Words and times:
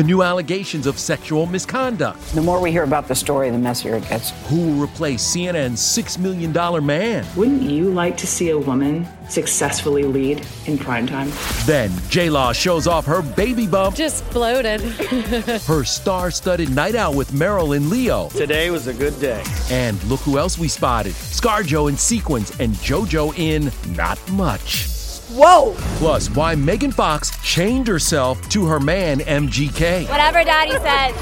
the 0.00 0.06
new 0.06 0.22
allegations 0.22 0.86
of 0.86 0.98
sexual 0.98 1.44
misconduct. 1.44 2.18
The 2.34 2.40
more 2.40 2.58
we 2.58 2.72
hear 2.72 2.84
about 2.84 3.06
the 3.06 3.14
story, 3.14 3.50
the 3.50 3.58
messier 3.58 3.96
it 3.96 4.08
gets. 4.08 4.30
Who 4.48 4.56
will 4.56 4.82
replace 4.82 5.22
CNN's 5.22 5.78
$6 5.78 6.18
million 6.18 6.86
man? 6.86 7.26
Wouldn't 7.36 7.60
you 7.60 7.90
like 7.90 8.16
to 8.16 8.26
see 8.26 8.48
a 8.48 8.58
woman 8.58 9.06
successfully 9.28 10.04
lead 10.04 10.38
in 10.64 10.78
primetime? 10.78 11.28
Then, 11.66 11.92
J 12.08 12.30
Law 12.30 12.54
shows 12.54 12.86
off 12.86 13.04
her 13.04 13.20
baby 13.20 13.66
bump. 13.66 13.94
Just 13.94 14.28
bloated. 14.30 14.80
her 15.66 15.84
star 15.84 16.30
studded 16.30 16.74
night 16.74 16.94
out 16.94 17.14
with 17.14 17.32
Meryl 17.32 17.76
and 17.76 17.90
Leo. 17.90 18.30
Today 18.30 18.70
was 18.70 18.86
a 18.86 18.94
good 18.94 19.20
day. 19.20 19.44
And 19.70 20.02
look 20.04 20.20
who 20.20 20.38
else 20.38 20.56
we 20.56 20.68
spotted 20.68 21.12
Scarjo 21.12 21.90
in 21.90 21.98
Sequence 21.98 22.58
and 22.58 22.72
JoJo 22.76 23.38
in 23.38 23.70
Not 23.94 24.18
Much. 24.30 24.99
Whoa! 25.32 25.74
Plus, 25.98 26.28
why 26.30 26.56
Megan 26.56 26.90
Fox 26.90 27.30
chained 27.44 27.86
herself 27.86 28.40
to 28.48 28.66
her 28.66 28.80
man 28.80 29.20
MGK. 29.20 30.08
Whatever 30.08 30.42
Daddy 30.42 30.72
said. 30.72 31.12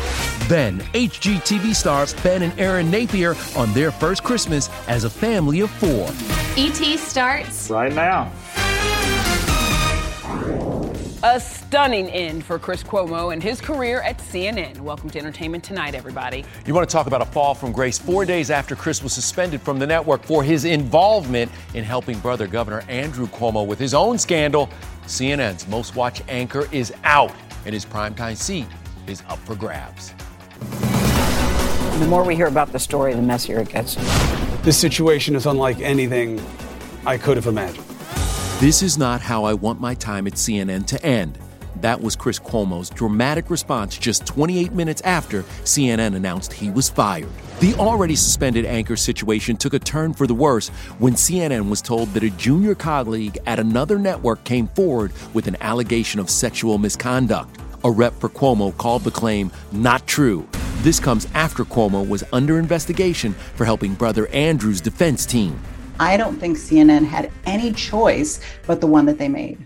Then, 0.49 0.81
HGTV 0.95 1.75
stars 1.75 2.15
Ben 2.23 2.43
and 2.43 2.59
Erin 2.59 2.91
Napier 2.91 3.37
on 3.55 3.71
their 3.75 3.91
first 3.91 4.25
Christmas 4.25 4.71
as 4.89 5.05
a 5.05 5.11
family 5.11 5.61
of 5.61 5.71
four. 5.73 6.09
ET 6.57 6.99
starts 6.99 7.69
right 7.69 7.93
now. 7.93 8.33
A 11.25 11.41
stunning 11.41 12.09
end 12.11 12.45
for 12.45 12.61
Chris 12.61 12.85
Cuomo 12.85 13.33
and 13.33 13.43
his 13.43 13.61
career 13.61 14.03
at 14.03 14.19
CNN. 14.19 14.79
Welcome 14.79 15.11
to 15.11 15.19
Entertainment 15.19 15.65
Tonight, 15.65 15.97
everybody. 15.97 16.45
You 16.65 16.75
want 16.75 16.89
to 16.89 16.93
talk 16.93 17.09
about 17.09 17.21
a 17.21 17.25
fall 17.25 17.57
from 17.57 17.73
grace 17.73 17.99
four 17.99 18.25
days 18.25 18.53
after 18.53 18.77
Chris 18.77 19.03
was 19.03 19.15
suspended 19.15 19.61
from 19.61 19.81
the 19.81 19.87
network 19.87 20.23
for 20.23 20.45
his 20.45 20.65
involvement 20.65 21.51
in 21.75 21.83
helping 21.83 22.21
brother 22.21 22.47
Governor 22.47 22.85
Andrew 22.89 23.27
Cuomo 23.27 23.67
with 23.67 23.81
his 23.81 23.95
own 23.95 24.17
scandal. 24.17 24.71
CNN's 25.07 25.67
most 25.67 25.97
watched 25.97 26.23
anchor 26.29 26.69
is 26.71 26.95
out, 27.03 27.33
and 27.65 27.75
his 27.75 27.85
primetime 27.85 28.37
seat 28.37 28.69
is 29.09 29.25
up 29.29 29.41
for 29.41 29.57
grabs. 29.57 30.15
The 31.99 32.07
more 32.09 32.23
we 32.23 32.37
hear 32.37 32.47
about 32.47 32.71
the 32.71 32.79
story, 32.79 33.13
the 33.15 33.23
messier 33.23 33.59
it 33.59 33.71
gets. 33.71 33.97
This 34.63 34.79
situation 34.79 35.35
is 35.35 35.47
unlike 35.47 35.81
anything 35.81 36.41
I 37.05 37.19
could 37.19 37.37
have 37.37 37.49
imagined. 37.49 37.88
This 38.61 38.83
is 38.83 38.99
not 38.99 39.21
how 39.21 39.45
I 39.45 39.55
want 39.55 39.81
my 39.81 39.95
time 39.95 40.27
at 40.27 40.33
CNN 40.33 40.85
to 40.87 41.01
end. 41.07 41.39
That 41.81 42.01
was 42.01 42.17
Chris 42.17 42.41
Cuomo's 42.41 42.91
dramatic 42.91 43.51
response 43.51 43.97
just 43.97 44.27
28 44.27 44.73
minutes 44.73 45.01
after 45.03 45.45
CNN 45.63 46.17
announced 46.17 46.53
he 46.53 46.69
was 46.69 46.91
fired. 46.91 47.29
The 47.61 47.75
already 47.75 48.17
suspended 48.17 48.65
anchor 48.65 48.97
situation 48.97 49.57
took 49.57 49.75
a 49.75 49.79
turn 49.79 50.13
for 50.13 50.27
the 50.27 50.35
worse 50.35 50.71
when 50.99 51.13
CNN 51.13 51.71
was 51.71 51.81
told 51.81 52.09
that 52.15 52.25
a 52.25 52.31
junior 52.31 52.75
colleague 52.75 53.39
at 53.47 53.61
another 53.61 53.97
network 53.97 54.43
came 54.43 54.67
forward 54.67 55.13
with 55.35 55.47
an 55.47 55.57
allegation 55.61 56.19
of 56.19 56.29
sexual 56.29 56.79
misconduct. 56.79 57.61
A 57.85 57.91
rep 57.93 58.15
for 58.15 58.29
Cuomo 58.29 58.77
called 58.77 59.05
the 59.05 59.13
claim 59.13 59.53
not 59.71 60.05
true. 60.09 60.49
This 60.79 60.99
comes 60.99 61.29
after 61.33 61.65
Cuomo 61.65 62.09
was 62.09 62.25
under 62.33 62.59
investigation 62.59 63.35
for 63.55 63.65
helping 63.65 63.95
brother 63.95 64.27
Andrew's 64.27 64.81
defense 64.81 65.25
team. 65.25 65.61
I 66.01 66.17
don't 66.17 66.39
think 66.39 66.57
CNN 66.57 67.05
had 67.05 67.31
any 67.45 67.73
choice 67.73 68.41
but 68.67 68.81
the 68.81 68.87
one 68.87 69.07
that 69.07 69.19
they 69.19 69.29
made. 69.29 69.59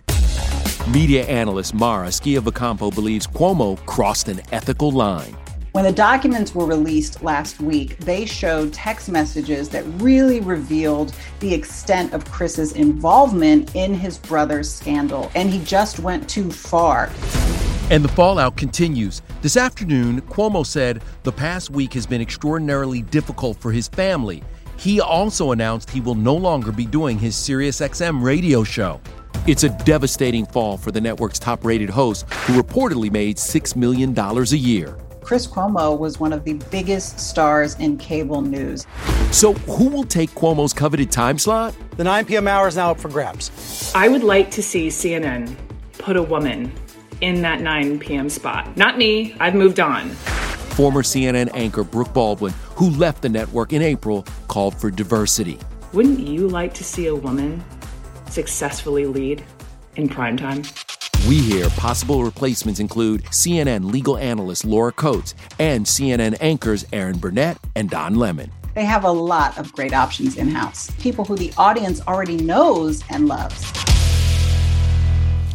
Media 0.88 1.24
analyst 1.26 1.74
Mara 1.74 2.08
Schiavocampo 2.08 2.94
believes 2.94 3.26
Cuomo 3.26 3.76
crossed 3.86 4.28
an 4.28 4.40
ethical 4.50 4.90
line. 4.90 5.36
When 5.72 5.84
the 5.84 5.92
documents 5.92 6.54
were 6.54 6.66
released 6.66 7.22
last 7.22 7.60
week, 7.60 7.96
they 7.98 8.26
showed 8.26 8.72
text 8.72 9.08
messages 9.08 9.68
that 9.70 9.84
really 10.02 10.40
revealed 10.40 11.14
the 11.40 11.54
extent 11.54 12.12
of 12.12 12.24
Chris's 12.30 12.72
involvement 12.72 13.74
in 13.74 13.94
his 13.94 14.18
brother's 14.18 14.72
scandal, 14.72 15.30
and 15.34 15.48
he 15.48 15.64
just 15.64 15.98
went 15.98 16.28
too 16.28 16.50
far. 16.50 17.10
And 17.90 18.04
the 18.04 18.08
fallout 18.08 18.56
continues. 18.56 19.22
This 19.40 19.56
afternoon, 19.56 20.20
Cuomo 20.22 20.64
said 20.64 21.02
the 21.22 21.32
past 21.32 21.70
week 21.70 21.94
has 21.94 22.06
been 22.06 22.20
extraordinarily 22.20 23.02
difficult 23.02 23.56
for 23.58 23.72
his 23.72 23.88
family. 23.88 24.42
He 24.76 25.00
also 25.00 25.52
announced 25.52 25.90
he 25.90 26.00
will 26.00 26.14
no 26.14 26.34
longer 26.34 26.72
be 26.72 26.86
doing 26.86 27.18
his 27.18 27.34
SiriusXM 27.36 28.22
radio 28.22 28.64
show. 28.64 29.00
It's 29.46 29.64
a 29.64 29.70
devastating 29.84 30.46
fall 30.46 30.76
for 30.76 30.92
the 30.92 31.00
network's 31.00 31.38
top 31.38 31.64
rated 31.64 31.90
host, 31.90 32.30
who 32.32 32.60
reportedly 32.60 33.10
made 33.10 33.36
$6 33.36 33.76
million 33.76 34.16
a 34.18 34.42
year. 34.56 34.96
Chris 35.22 35.46
Cuomo 35.46 35.98
was 35.98 36.20
one 36.20 36.32
of 36.32 36.44
the 36.44 36.54
biggest 36.70 37.18
stars 37.18 37.74
in 37.76 37.96
cable 37.96 38.42
news. 38.42 38.86
So, 39.30 39.52
who 39.52 39.88
will 39.88 40.04
take 40.04 40.30
Cuomo's 40.30 40.72
coveted 40.72 41.10
time 41.10 41.38
slot? 41.38 41.74
The 41.96 42.04
9 42.04 42.24
p.m. 42.26 42.48
hour 42.48 42.68
is 42.68 42.76
now 42.76 42.90
up 42.90 43.00
for 43.00 43.08
grabs. 43.08 43.92
I 43.94 44.08
would 44.08 44.24
like 44.24 44.50
to 44.52 44.62
see 44.62 44.88
CNN 44.88 45.56
put 45.98 46.16
a 46.16 46.22
woman 46.22 46.72
in 47.20 47.40
that 47.42 47.60
9 47.60 48.00
p.m. 48.00 48.28
spot. 48.28 48.76
Not 48.76 48.98
me, 48.98 49.34
I've 49.38 49.54
moved 49.54 49.80
on. 49.80 50.10
Former 50.10 51.02
CNN 51.02 51.50
anchor 51.54 51.84
Brooke 51.84 52.12
Baldwin, 52.12 52.52
who 52.74 52.90
left 52.90 53.22
the 53.22 53.28
network 53.28 53.72
in 53.72 53.82
April, 53.82 54.24
called 54.48 54.74
for 54.74 54.90
diversity. 54.90 55.58
Wouldn't 55.92 56.20
you 56.20 56.48
like 56.48 56.72
to 56.74 56.84
see 56.84 57.06
a 57.06 57.14
woman 57.14 57.62
successfully 58.30 59.06
lead 59.06 59.44
in 59.96 60.08
primetime? 60.08 60.66
We 61.28 61.38
hear 61.38 61.68
possible 61.70 62.24
replacements 62.24 62.80
include 62.80 63.24
CNN 63.26 63.92
legal 63.92 64.18
analyst 64.18 64.64
Laura 64.64 64.90
Coates 64.90 65.34
and 65.58 65.86
CNN 65.86 66.36
anchors 66.40 66.84
Erin 66.92 67.18
Burnett 67.18 67.58
and 67.76 67.88
Don 67.88 68.16
Lemon. 68.16 68.50
They 68.74 68.84
have 68.84 69.04
a 69.04 69.10
lot 69.10 69.56
of 69.58 69.72
great 69.72 69.92
options 69.92 70.36
in 70.36 70.48
house, 70.48 70.90
people 70.98 71.24
who 71.24 71.36
the 71.36 71.52
audience 71.58 72.00
already 72.08 72.38
knows 72.38 73.04
and 73.10 73.28
loves. 73.28 73.70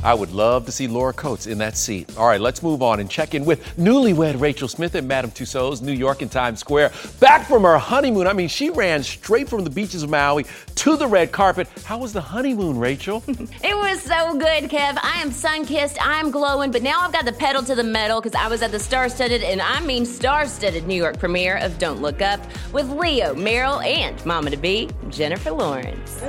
I 0.08 0.14
would 0.14 0.32
love 0.32 0.66
to 0.68 0.72
see 0.72 0.88
Laura 0.88 1.12
Coates 1.12 1.48
in 1.48 1.58
that 1.58 1.76
seat. 1.76 2.18
All 2.18 2.28
right, 2.28 2.40
let's 2.40 2.64
move 2.64 2.82
on 2.82 3.02
and 3.02 3.12
check 3.12 3.36
in 3.36 3.44
with 3.44 3.62
newlywed 3.76 4.40
Rachel 4.40 4.70
Smith 4.70 4.96
at 4.96 5.04
Madame 5.04 5.32
Tussauds, 5.32 5.82
New 5.82 5.92
York 5.92 6.22
and 6.22 6.32
Times 6.32 6.62
Square. 6.62 6.94
Back 7.20 7.46
from 7.46 7.64
her 7.64 7.78
honeymoon. 7.78 8.26
I 8.26 8.32
mean, 8.32 8.48
she 8.48 8.70
ran 8.70 9.04
straight 9.04 9.50
from 9.50 9.66
the 9.66 9.70
beaches 9.70 10.04
of 10.04 10.10
Maui 10.10 10.46
to 10.76 10.96
the 10.96 11.06
red 11.06 11.34
carpet. 11.34 11.68
How 11.84 11.98
was 11.98 12.14
the 12.14 12.22
honeymoon, 12.22 12.80
Rachel? 12.80 13.22
it 13.28 13.76
was 13.76 14.02
so 14.02 14.32
good, 14.38 14.70
Kev. 14.70 14.98
I 15.04 15.22
am 15.22 15.30
sun 15.30 15.66
kissed, 15.66 15.98
I'm 16.00 16.32
glowing, 16.32 16.72
but 16.72 16.84
now 16.84 17.02
I've 17.02 17.12
got 17.12 17.26
the 17.26 17.34
pedal 17.34 17.62
to 17.64 17.76
the 17.76 17.84
metal 17.84 18.22
because 18.22 18.34
I 18.34 18.48
was 18.48 18.62
at 18.62 18.72
the 18.72 18.80
star 18.80 19.10
studded, 19.10 19.44
and 19.44 19.62
I 19.62 19.82
mean 19.82 20.06
star 20.06 20.48
studded 20.48 20.88
New 20.88 20.96
York 20.96 21.20
premiere 21.20 21.58
of 21.58 21.80
Don't 21.80 22.02
Look 22.02 22.22
Up 22.22 22.40
with 22.72 22.90
Leo, 22.90 23.34
Meryl, 23.34 23.86
and 23.86 24.26
Mama 24.26 24.52
to 24.52 24.58
Be, 24.58 24.90
Jennifer 25.10 25.52
Lawrence. 25.52 26.22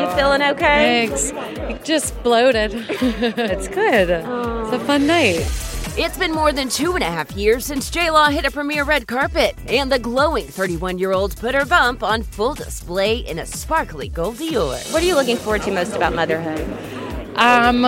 You 0.00 0.16
feeling 0.16 0.42
okay? 0.42 1.06
Thanks. 1.08 1.84
Just 1.86 2.20
bloated. 2.22 2.72
it's 2.74 3.68
good. 3.68 4.10
It's 4.10 4.72
a 4.72 4.78
fun 4.80 5.06
night. 5.06 5.46
It's 5.96 6.18
been 6.18 6.32
more 6.32 6.50
than 6.52 6.68
two 6.68 6.94
and 6.94 7.04
a 7.04 7.06
half 7.06 7.30
years 7.36 7.64
since 7.64 7.88
J 7.88 8.10
Law 8.10 8.28
hit 8.28 8.44
a 8.44 8.50
premiere 8.50 8.82
red 8.82 9.06
carpet, 9.06 9.54
and 9.68 9.92
the 9.92 9.98
glowing 10.00 10.46
31 10.46 10.98
year 10.98 11.12
old 11.12 11.36
put 11.36 11.54
her 11.54 11.64
bump 11.64 12.02
on 12.02 12.24
full 12.24 12.54
display 12.54 13.18
in 13.18 13.38
a 13.38 13.46
sparkly 13.46 14.08
gold 14.08 14.34
Dior. 14.36 14.92
What 14.92 15.02
are 15.02 15.06
you 15.06 15.14
looking 15.14 15.36
forward 15.36 15.62
to 15.62 15.70
most 15.70 15.94
about 15.94 16.12
motherhood? 16.12 16.60
Um, 17.36 17.82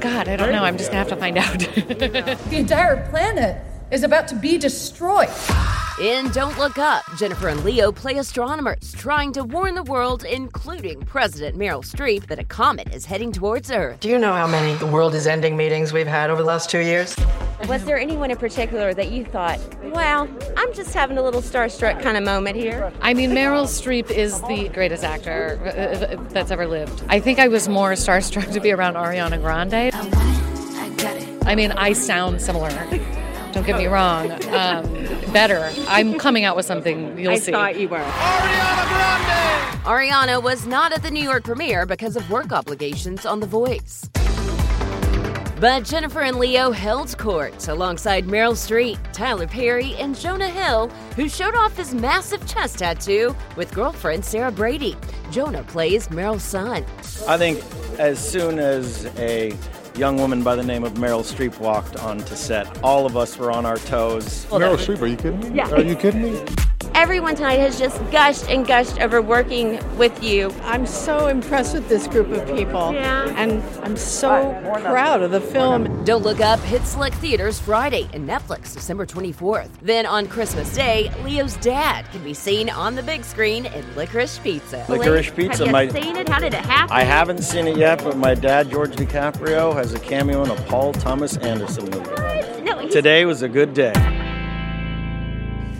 God, 0.00 0.28
I 0.28 0.34
don't 0.36 0.50
know. 0.50 0.64
I'm 0.64 0.76
just 0.76 0.90
gonna 0.90 0.98
have 0.98 1.08
to 1.10 1.16
find 1.16 1.38
out. 1.38 1.58
the 1.60 2.56
entire 2.56 3.08
planet 3.10 3.62
is 3.92 4.02
about 4.02 4.26
to 4.28 4.34
be 4.34 4.58
destroyed. 4.58 5.28
In 6.02 6.28
Don't 6.32 6.58
Look 6.58 6.78
Up, 6.78 7.04
Jennifer 7.16 7.46
and 7.46 7.62
Leo 7.62 7.92
play 7.92 8.18
astronomers 8.18 8.92
trying 8.92 9.32
to 9.34 9.44
warn 9.44 9.76
the 9.76 9.84
world, 9.84 10.24
including 10.24 11.00
President 11.02 11.56
Meryl 11.56 11.84
Streep, 11.84 12.26
that 12.26 12.40
a 12.40 12.44
comet 12.44 12.92
is 12.92 13.04
heading 13.04 13.30
towards 13.30 13.70
Earth. 13.70 14.00
Do 14.00 14.08
you 14.08 14.18
know 14.18 14.32
how 14.32 14.48
many 14.48 14.74
the 14.74 14.86
world 14.86 15.14
is 15.14 15.28
ending 15.28 15.56
meetings 15.56 15.92
we've 15.92 16.08
had 16.08 16.28
over 16.28 16.42
the 16.42 16.48
last 16.48 16.68
two 16.68 16.80
years? 16.80 17.14
Was 17.68 17.84
there 17.84 18.00
anyone 18.00 18.32
in 18.32 18.36
particular 18.36 18.92
that 18.94 19.12
you 19.12 19.24
thought, 19.24 19.60
wow, 19.94 20.26
I'm 20.56 20.74
just 20.74 20.92
having 20.92 21.18
a 21.18 21.22
little 21.22 21.40
starstruck 21.40 22.02
kind 22.02 22.16
of 22.16 22.24
moment 22.24 22.56
here? 22.56 22.92
I 23.00 23.14
mean, 23.14 23.30
Meryl 23.30 23.66
Streep 23.66 24.10
is 24.10 24.40
the 24.48 24.70
greatest 24.70 25.04
actor 25.04 25.60
that's 26.30 26.50
ever 26.50 26.66
lived. 26.66 27.00
I 27.10 27.20
think 27.20 27.38
I 27.38 27.46
was 27.46 27.68
more 27.68 27.92
starstruck 27.92 28.52
to 28.52 28.60
be 28.60 28.72
around 28.72 28.94
Ariana 28.94 29.40
Grande. 29.40 29.94
I 31.46 31.54
mean, 31.54 31.70
I 31.70 31.92
sound 31.92 32.42
similar. 32.42 32.70
Don't 33.52 33.66
get 33.66 33.76
me 33.76 33.86
wrong. 33.86 34.32
Um, 34.48 35.01
better. 35.32 35.70
I'm 35.88 36.18
coming 36.18 36.44
out 36.44 36.56
with 36.56 36.66
something 36.66 37.18
you'll 37.18 37.32
I 37.32 37.38
see. 37.38 37.52
I 37.52 37.72
thought 37.72 37.80
you 37.80 37.88
were. 37.88 37.98
Ariana 37.98 38.88
Grande! 38.88 39.84
Ariana 39.84 40.42
was 40.42 40.66
not 40.66 40.92
at 40.92 41.02
the 41.02 41.10
New 41.10 41.22
York 41.22 41.44
premiere 41.44 41.86
because 41.86 42.16
of 42.16 42.30
work 42.30 42.52
obligations 42.52 43.26
on 43.26 43.40
The 43.40 43.46
Voice. 43.46 44.08
But 45.62 45.84
Jennifer 45.84 46.22
and 46.22 46.38
Leo 46.40 46.72
held 46.72 47.16
court 47.18 47.68
alongside 47.68 48.26
Meryl 48.26 48.54
Streep, 48.54 48.98
Tyler 49.12 49.46
Perry, 49.46 49.94
and 49.94 50.18
Jonah 50.18 50.48
Hill, 50.48 50.88
who 51.14 51.28
showed 51.28 51.54
off 51.54 51.76
his 51.76 51.94
massive 51.94 52.44
chest 52.48 52.80
tattoo 52.80 53.36
with 53.56 53.72
girlfriend 53.72 54.24
Sarah 54.24 54.50
Brady. 54.50 54.96
Jonah 55.30 55.62
plays 55.62 56.08
Meryl's 56.08 56.42
son. 56.42 56.84
I 57.28 57.38
think 57.38 57.62
as 58.00 58.18
soon 58.18 58.58
as 58.58 59.06
a 59.18 59.56
young 59.96 60.16
woman 60.16 60.42
by 60.42 60.56
the 60.56 60.62
name 60.62 60.84
of 60.84 60.94
Meryl 60.94 61.22
Streep 61.22 61.58
walked 61.58 61.96
onto 61.96 62.34
set. 62.34 62.82
All 62.82 63.06
of 63.06 63.16
us 63.16 63.36
were 63.38 63.50
on 63.50 63.66
our 63.66 63.78
toes. 63.78 64.46
Meryl 64.50 64.76
Streep, 64.76 65.00
are 65.02 65.06
you 65.06 65.16
kidding 65.16 65.40
me? 65.40 65.56
Yeah. 65.56 65.70
Are 65.70 65.82
you 65.82 65.96
kidding 65.96 66.22
me? 66.22 66.44
Everyone 66.94 67.34
tonight 67.34 67.58
has 67.58 67.78
just 67.78 67.98
gushed 68.10 68.48
and 68.50 68.66
gushed 68.66 69.00
over 69.00 69.22
working 69.22 69.80
with 69.96 70.22
you. 70.22 70.52
I'm 70.62 70.86
so 70.86 71.26
impressed 71.26 71.74
with 71.74 71.88
this 71.88 72.06
group 72.06 72.28
of 72.28 72.46
people. 72.54 72.92
Yeah. 72.92 73.32
And 73.36 73.62
I'm 73.82 73.96
so 73.96 74.52
proud 74.82 75.22
of 75.22 75.30
the 75.30 75.40
film. 75.40 76.04
Don't 76.04 76.22
Look 76.22 76.40
Up 76.40 76.60
hits 76.60 76.90
select 76.90 77.16
theaters 77.16 77.58
Friday 77.58 78.08
and 78.12 78.28
Netflix 78.28 78.74
December 78.74 79.06
24th. 79.06 79.70
Then 79.80 80.04
on 80.04 80.26
Christmas 80.28 80.74
Day, 80.74 81.10
Leo's 81.24 81.56
dad 81.56 82.04
can 82.12 82.22
be 82.22 82.34
seen 82.34 82.68
on 82.68 82.94
the 82.94 83.02
big 83.02 83.24
screen 83.24 83.66
in 83.66 83.84
Licorice 83.96 84.38
Pizza. 84.42 84.84
Licorice 84.88 85.34
Pizza. 85.34 85.58
Have 85.58 85.66
you 85.66 85.72
my, 85.72 85.88
seen 85.88 86.16
it? 86.16 86.28
How 86.28 86.40
did 86.40 86.52
it 86.52 86.60
happen? 86.60 86.94
I 86.94 87.04
haven't 87.04 87.42
seen 87.42 87.66
it 87.66 87.78
yet, 87.78 88.04
but 88.04 88.18
my 88.18 88.34
dad, 88.34 88.70
George 88.70 88.92
DiCaprio, 88.92 89.74
has 89.74 89.94
a 89.94 89.98
cameo 89.98 90.44
in 90.44 90.50
a 90.50 90.56
Paul 90.64 90.92
Thomas 90.92 91.38
Anderson 91.38 91.86
movie. 91.86 92.62
No, 92.62 92.86
Today 92.90 93.24
was 93.24 93.40
a 93.40 93.48
good 93.48 93.72
day. 93.72 94.11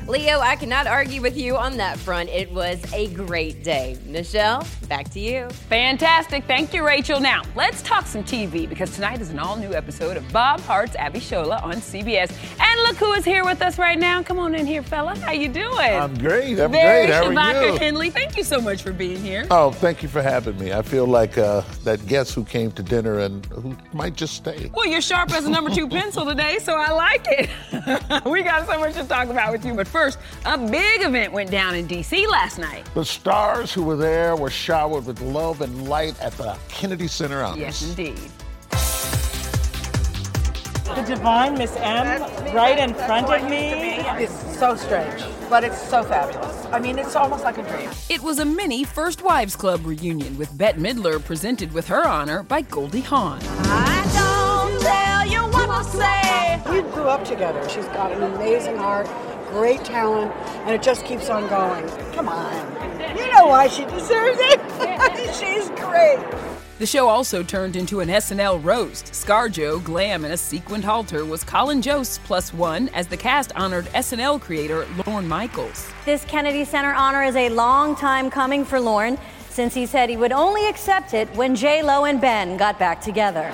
Leo, 0.08 0.40
I 0.40 0.56
cannot 0.56 0.86
argue 0.88 1.22
with 1.22 1.36
you 1.36 1.56
on 1.56 1.76
that 1.76 1.96
front. 1.96 2.28
It 2.28 2.50
was 2.50 2.82
a 2.92 3.06
great 3.08 3.62
day. 3.62 3.96
Nischelle, 4.06 4.66
back 4.88 5.08
to 5.10 5.20
you. 5.20 5.48
Fantastic. 5.68 6.44
Thank 6.44 6.74
you, 6.74 6.84
Rachel. 6.84 7.20
Now, 7.20 7.42
let's 7.54 7.82
talk 7.82 8.06
some 8.06 8.24
TV 8.24 8.68
because 8.68 8.94
tonight 8.94 9.20
is 9.20 9.30
an 9.30 9.38
all 9.38 9.56
new 9.56 9.72
episode 9.72 10.16
of 10.16 10.32
Bob 10.32 10.60
Hearts 10.60 10.96
Abishola 10.96 11.62
on 11.62 11.74
CBS. 11.74 12.32
And 12.60 12.80
look 12.82 12.96
who 12.96 13.12
is 13.12 13.24
here 13.24 13.44
with 13.44 13.62
us 13.62 13.78
right 13.78 13.98
now. 13.98 14.22
Come 14.24 14.40
on 14.40 14.56
in 14.56 14.66
here, 14.66 14.82
fella. 14.82 15.16
How 15.16 15.30
you 15.32 15.48
doing? 15.48 15.78
I'm 15.78 16.18
great. 16.18 16.58
I'm 16.58 16.72
Very 16.72 17.06
great. 17.06 17.14
How 17.14 17.28
are 17.28 17.66
you? 17.66 17.78
Henley. 17.78 18.10
Thank 18.10 18.36
you 18.36 18.42
so 18.42 18.60
much 18.60 18.82
for 18.82 18.92
being 18.92 19.22
here. 19.22 19.46
Oh, 19.50 19.70
thank 19.70 20.02
you 20.02 20.08
for 20.08 20.20
having 20.20 20.58
me. 20.58 20.72
I 20.72 20.82
feel 20.82 21.06
like 21.06 21.38
uh, 21.38 21.62
that 21.84 22.04
guest 22.08 22.34
who 22.34 22.44
came 22.44 22.72
to 22.72 22.82
dinner 22.82 23.20
and 23.20 23.46
who 23.46 23.76
might 23.92 24.16
just 24.16 24.34
stay. 24.34 24.68
Well, 24.74 24.86
you're 24.86 25.00
sharp 25.00 25.30
as 25.32 25.46
a 25.46 25.50
number 25.50 25.70
two 25.70 25.88
pencil 25.88 26.26
today, 26.26 26.58
so 26.58 26.74
I 26.74 26.90
like 26.90 27.26
it. 27.28 28.24
we 28.26 28.42
got 28.42 28.66
so 28.66 28.78
much 28.80 28.94
to 28.94 29.04
talk 29.04 29.28
about 29.28 29.52
with 29.52 29.64
you. 29.64 29.74
But 29.74 29.91
first, 29.92 30.18
a 30.46 30.58
big 30.58 31.02
event 31.02 31.32
went 31.32 31.50
down 31.50 31.74
in 31.74 31.86
D.C. 31.86 32.26
last 32.26 32.58
night. 32.58 32.88
The 32.94 33.04
stars 33.04 33.72
who 33.72 33.82
were 33.82 33.96
there 33.96 34.34
were 34.34 34.50
showered 34.50 35.06
with 35.06 35.20
love 35.20 35.60
and 35.60 35.88
light 35.88 36.18
at 36.20 36.32
the 36.32 36.58
Kennedy 36.68 37.06
Center 37.06 37.42
Honors. 37.44 37.58
Yes, 37.60 37.88
indeed. 37.88 38.18
The 40.94 41.02
divine 41.06 41.54
Miss 41.54 41.74
M 41.76 42.20
right 42.54 42.78
in 42.78 42.92
front 42.92 43.32
of 43.32 43.48
me 43.48 43.94
It's 44.22 44.58
so 44.58 44.76
strange, 44.76 45.22
but 45.48 45.64
it's 45.64 45.80
so 45.80 46.02
fabulous. 46.02 46.66
I 46.66 46.80
mean, 46.80 46.98
it's 46.98 47.16
almost 47.16 47.44
like 47.44 47.56
a 47.56 47.62
dream. 47.62 47.88
It 48.10 48.20
was 48.20 48.40
a 48.40 48.44
mini 48.44 48.84
First 48.84 49.22
Wives 49.22 49.56
Club 49.56 49.86
reunion 49.86 50.36
with 50.36 50.56
Bette 50.58 50.78
Midler 50.78 51.24
presented 51.24 51.72
with 51.72 51.86
her 51.88 52.06
honor 52.06 52.42
by 52.42 52.60
Goldie 52.62 53.00
Hawn. 53.00 53.38
I 53.42 54.02
don't 54.12 54.82
tell 54.82 55.26
you 55.26 55.50
what 55.50 55.82
to 55.82 55.90
say. 55.96 56.60
We 56.70 56.82
grew 56.92 57.04
up 57.04 57.24
together. 57.24 57.66
She's 57.70 57.86
got 57.86 58.12
an 58.12 58.22
amazing 58.34 58.76
heart, 58.76 59.06
great 59.52 59.84
talent, 59.84 60.32
and 60.66 60.70
it 60.70 60.82
just 60.82 61.04
keeps 61.04 61.28
on 61.28 61.48
going. 61.48 61.86
Come 62.12 62.28
on. 62.28 62.52
You 63.16 63.30
know 63.32 63.46
why 63.46 63.68
she 63.68 63.84
deserves 63.84 64.38
it. 64.40 64.60
She's 65.34 65.68
great. 65.70 66.18
The 66.78 66.86
show 66.86 67.06
also 67.06 67.42
turned 67.44 67.76
into 67.76 68.00
an 68.00 68.08
SNL 68.08 68.64
roast. 68.64 69.12
Scarjo, 69.12 69.84
glam 69.84 70.24
in 70.24 70.32
a 70.32 70.36
sequined 70.36 70.84
halter, 70.84 71.24
was 71.24 71.44
Colin 71.44 71.80
Jost 71.80 72.24
plus 72.24 72.52
one 72.52 72.88
as 72.88 73.06
the 73.06 73.16
cast 73.16 73.52
honored 73.54 73.84
SNL 73.86 74.40
creator 74.40 74.86
Lorne 75.06 75.28
Michaels. 75.28 75.88
This 76.04 76.24
Kennedy 76.24 76.64
Center 76.64 76.92
honor 76.92 77.22
is 77.22 77.36
a 77.36 77.50
long 77.50 77.94
time 77.94 78.30
coming 78.30 78.64
for 78.64 78.80
Lorne 78.80 79.16
since 79.48 79.74
he 79.74 79.86
said 79.86 80.08
he 80.08 80.16
would 80.16 80.32
only 80.32 80.66
accept 80.68 81.14
it 81.14 81.28
when 81.36 81.54
J 81.54 81.82
Lo 81.82 82.06
and 82.06 82.20
Ben 82.20 82.56
got 82.56 82.78
back 82.78 83.00
together. 83.00 83.52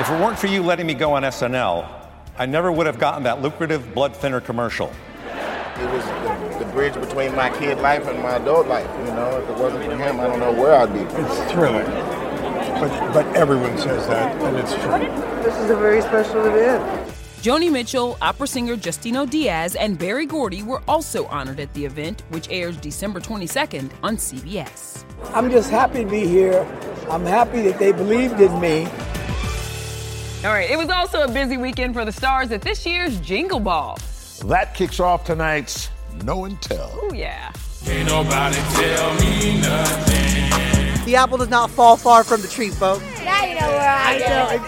If 0.00 0.08
it 0.08 0.20
weren't 0.20 0.38
for 0.38 0.46
you 0.46 0.62
letting 0.62 0.86
me 0.86 0.94
go 0.94 1.12
on 1.12 1.22
SNL, 1.22 1.97
I 2.38 2.46
never 2.46 2.70
would 2.70 2.86
have 2.86 3.00
gotten 3.00 3.24
that 3.24 3.42
lucrative 3.42 3.92
blood 3.94 4.14
thinner 4.14 4.40
commercial. 4.40 4.92
It 5.26 5.90
was 5.90 6.04
the, 6.04 6.64
the 6.64 6.70
bridge 6.72 6.94
between 6.94 7.34
my 7.34 7.50
kid 7.50 7.78
life 7.78 8.06
and 8.06 8.22
my 8.22 8.36
adult 8.36 8.68
life. 8.68 8.88
You 9.00 9.12
know, 9.12 9.42
if 9.42 9.48
it 9.48 9.56
wasn't 9.56 9.84
for 9.84 9.96
him, 9.96 10.20
I 10.20 10.28
don't 10.28 10.38
know 10.38 10.52
where 10.52 10.74
I'd 10.74 10.92
be. 10.92 11.00
It's 11.00 11.52
thrilling. 11.52 11.84
But, 11.84 13.12
but 13.12 13.26
everyone 13.36 13.76
says 13.76 14.06
that, 14.06 14.40
and 14.40 14.56
it's 14.56 14.72
true. 14.72 15.42
This 15.42 15.56
is 15.58 15.70
a 15.70 15.76
very 15.76 16.00
special 16.00 16.46
event. 16.46 17.12
Joni 17.42 17.72
Mitchell, 17.72 18.16
opera 18.22 18.46
singer 18.46 18.76
Justino 18.76 19.28
Diaz, 19.28 19.74
and 19.74 19.98
Berry 19.98 20.26
Gordy 20.26 20.62
were 20.62 20.82
also 20.86 21.26
honored 21.26 21.58
at 21.58 21.72
the 21.74 21.84
event, 21.84 22.22
which 22.28 22.48
airs 22.50 22.76
December 22.76 23.18
22nd 23.18 23.90
on 24.04 24.16
CBS. 24.16 25.04
I'm 25.34 25.50
just 25.50 25.70
happy 25.70 26.04
to 26.04 26.10
be 26.10 26.24
here. 26.24 26.62
I'm 27.10 27.24
happy 27.24 27.62
that 27.62 27.80
they 27.80 27.90
believed 27.90 28.40
in 28.40 28.60
me. 28.60 28.86
All 30.44 30.50
right, 30.50 30.70
it 30.70 30.78
was 30.78 30.88
also 30.88 31.22
a 31.22 31.28
busy 31.28 31.56
weekend 31.56 31.94
for 31.94 32.04
the 32.04 32.12
stars 32.12 32.52
at 32.52 32.62
this 32.62 32.86
year's 32.86 33.18
Jingle 33.18 33.58
Ball. 33.58 33.98
That 34.44 34.72
kicks 34.72 35.00
off 35.00 35.24
tonight's 35.24 35.90
No 36.22 36.44
and 36.44 36.62
Tell. 36.62 36.92
Oh, 36.94 37.12
yeah. 37.12 37.50
Ain't 37.88 38.08
nobody 38.08 38.54
tell 38.54 39.14
me 39.14 39.60
nothing. 39.60 41.04
The 41.06 41.16
apple 41.16 41.38
does 41.38 41.48
not 41.48 41.72
fall 41.72 41.96
far 41.96 42.22
from 42.22 42.40
the 42.40 42.46
tree, 42.46 42.70
folks. 42.70 43.02
Now 43.24 43.44
you 43.46 43.54
know 43.58 43.66
where 43.66 43.90
I, 43.90 44.18
go. 44.20 44.58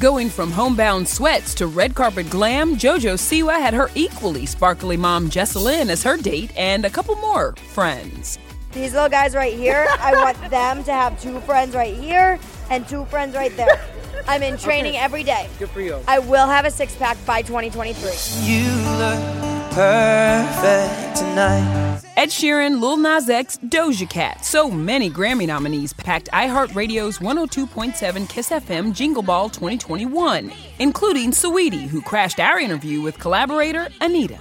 Going 0.00 0.30
from 0.30 0.50
homebound 0.50 1.06
sweats 1.06 1.54
to 1.54 1.68
red 1.68 1.94
carpet 1.94 2.28
glam, 2.28 2.74
JoJo 2.74 3.14
Siwa 3.14 3.60
had 3.60 3.74
her 3.74 3.88
equally 3.94 4.46
sparkly 4.46 4.96
mom 4.96 5.30
Jessalynn 5.30 5.90
as 5.90 6.02
her 6.02 6.16
date 6.16 6.50
and 6.56 6.84
a 6.84 6.90
couple 6.90 7.14
more 7.16 7.54
friends. 7.72 8.36
These 8.72 8.92
little 8.92 9.08
guys 9.08 9.34
right 9.34 9.54
here, 9.54 9.86
I 10.00 10.12
want 10.12 10.50
them 10.50 10.84
to 10.84 10.92
have 10.92 11.20
two 11.20 11.40
friends 11.40 11.74
right 11.74 11.94
here 11.94 12.38
and 12.70 12.86
two 12.86 13.04
friends 13.06 13.34
right 13.34 13.54
there. 13.56 13.80
I'm 14.26 14.42
in 14.42 14.58
training 14.58 14.92
okay. 14.92 15.02
every 15.04 15.22
day. 15.22 15.48
Good 15.58 15.70
for 15.70 15.80
you. 15.80 15.98
I 16.06 16.18
will 16.18 16.46
have 16.46 16.64
a 16.64 16.70
six 16.70 16.94
pack 16.94 17.16
by 17.24 17.42
2023. 17.42 18.10
You 18.46 18.64
look 18.98 19.38
perfect 19.72 21.16
tonight. 21.16 22.02
Ed 22.16 22.30
Sheeran, 22.30 22.80
Lil 22.80 22.96
Nas 22.96 23.30
X, 23.30 23.58
Doja 23.58 24.08
Cat. 24.08 24.44
So 24.44 24.70
many 24.70 25.08
Grammy 25.08 25.46
nominees 25.46 25.92
packed 25.92 26.28
iHeartRadio's 26.32 27.18
102.7 27.18 28.28
Kiss 28.28 28.50
FM 28.50 28.92
Jingle 28.92 29.22
Ball 29.22 29.48
2021, 29.48 30.52
including 30.78 31.30
Saweetie, 31.30 31.86
who 31.86 32.02
crashed 32.02 32.40
our 32.40 32.58
interview 32.58 33.00
with 33.00 33.18
collaborator 33.18 33.88
Anita. 34.00 34.38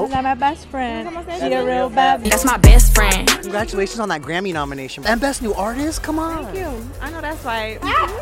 Oh. 0.00 0.06
Not 0.06 0.24
my 0.24 0.34
best 0.34 0.66
friend. 0.68 1.08
She 1.38 1.52
a 1.52 1.64
real 1.64 1.90
bad. 1.90 2.24
That's 2.24 2.44
my 2.44 2.56
best 2.56 2.94
friend. 2.94 3.28
Congratulations 3.28 4.00
on 4.00 4.08
that 4.08 4.22
Grammy 4.22 4.52
nomination. 4.52 5.04
And 5.06 5.20
Best 5.20 5.42
New 5.42 5.52
Artist? 5.52 6.02
Come 6.02 6.18
on. 6.18 6.46
Thank 6.46 6.58
you. 6.58 6.90
I 7.02 7.10
know 7.10 7.20
that's 7.20 7.44
right. 7.44 7.78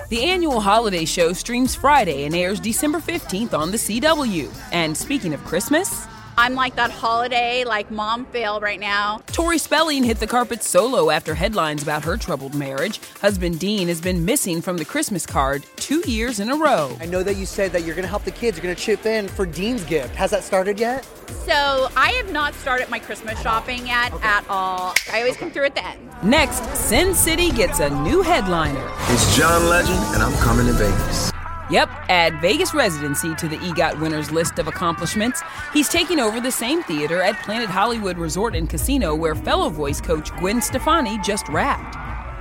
the 0.09 0.25
annual 0.25 0.59
holiday 0.59 1.05
show 1.05 1.33
streams 1.33 1.77
Friday 1.77 2.25
and 2.25 2.35
airs 2.35 2.59
December 2.59 2.99
15th 2.99 3.55
on 3.55 3.71
the 3.71 3.77
CW. 3.77 4.53
And 4.73 4.97
speaking 4.97 5.35
of 5.35 5.45
Christmas, 5.45 6.09
I'm 6.39 6.55
like 6.55 6.77
that 6.77 6.93
holiday, 6.93 7.65
like 7.65 7.91
mom 7.91 8.25
fail 8.27 8.61
right 8.61 8.79
now. 8.79 9.21
Tori 9.27 9.59
Spelling 9.59 10.05
hit 10.05 10.21
the 10.21 10.27
carpet 10.29 10.63
solo 10.63 11.11
after 11.11 11.35
headlines 11.35 11.83
about 11.83 12.05
her 12.05 12.17
troubled 12.17 12.55
marriage. 12.55 13.01
Husband 13.21 13.59
Dean 13.59 13.89
has 13.89 14.01
been 14.01 14.25
missing 14.25 14.63
from 14.63 14.77
the 14.77 14.85
Christmas 14.85 15.27
card 15.27 15.65
two 15.75 16.01
years 16.09 16.39
in 16.39 16.49
a 16.49 16.55
row. 16.55 16.97
I 17.01 17.07
know 17.07 17.25
that 17.25 17.35
you 17.35 17.45
said 17.45 17.73
that 17.73 17.83
you're 17.83 17.97
going 17.97 18.05
to 18.05 18.09
help 18.09 18.23
the 18.23 18.31
kids, 18.31 18.57
you're 18.57 18.63
going 18.63 18.77
to 18.77 18.81
chip 18.81 19.05
in 19.05 19.27
for 19.27 19.47
Dean's 19.47 19.83
gift. 19.83 20.15
Has 20.15 20.31
that 20.31 20.45
started 20.45 20.79
yet? 20.79 21.05
So 21.45 21.89
I 21.97 22.13
have 22.23 22.31
not 22.31 22.55
started 22.55 22.89
my 22.89 23.01
Christmas 23.01 23.41
shopping 23.43 23.89
yet 23.89 24.13
okay. 24.13 24.25
at 24.25 24.49
all. 24.49 24.95
I 25.13 25.19
always 25.19 25.37
come 25.37 25.51
through 25.51 25.65
at 25.65 25.75
the 25.75 25.85
end. 25.85 26.09
Next, 26.23 26.63
Sin 26.77 27.15
City 27.15 27.51
gets 27.51 27.81
a 27.81 27.91
new 27.91 28.23
headliner. 28.23 28.89
It's 29.09 29.37
John 29.37 29.69
Legend, 29.69 29.99
and 30.15 30.23
I'm 30.23 30.35
coming 30.35 30.67
to 30.67 30.73
Vegas. 30.75 31.33
Yep, 31.71 31.91
add 32.09 32.41
Vegas 32.41 32.73
residency 32.73 33.35
to 33.35 33.47
the 33.47 33.59
EGOT 33.59 34.01
winners 34.01 34.31
list 34.31 34.59
of 34.59 34.69
accomplishments. 34.69 35.43
He's 35.75 35.89
taking 35.89 36.19
over 36.19 36.41
the 36.41 36.51
same 36.51 36.83
theater 36.83 37.21
at 37.23 37.43
Planet 37.43 37.69
Hollywood 37.69 38.17
Resort 38.17 38.57
and 38.57 38.71
Casino 38.71 39.15
where 39.15 39.35
fellow 39.35 39.69
voice 39.69 40.01
coach 40.01 40.35
Gwen 40.39 40.63
Stefani 40.63 41.19
just 41.19 41.47
wrapped. 41.49 41.97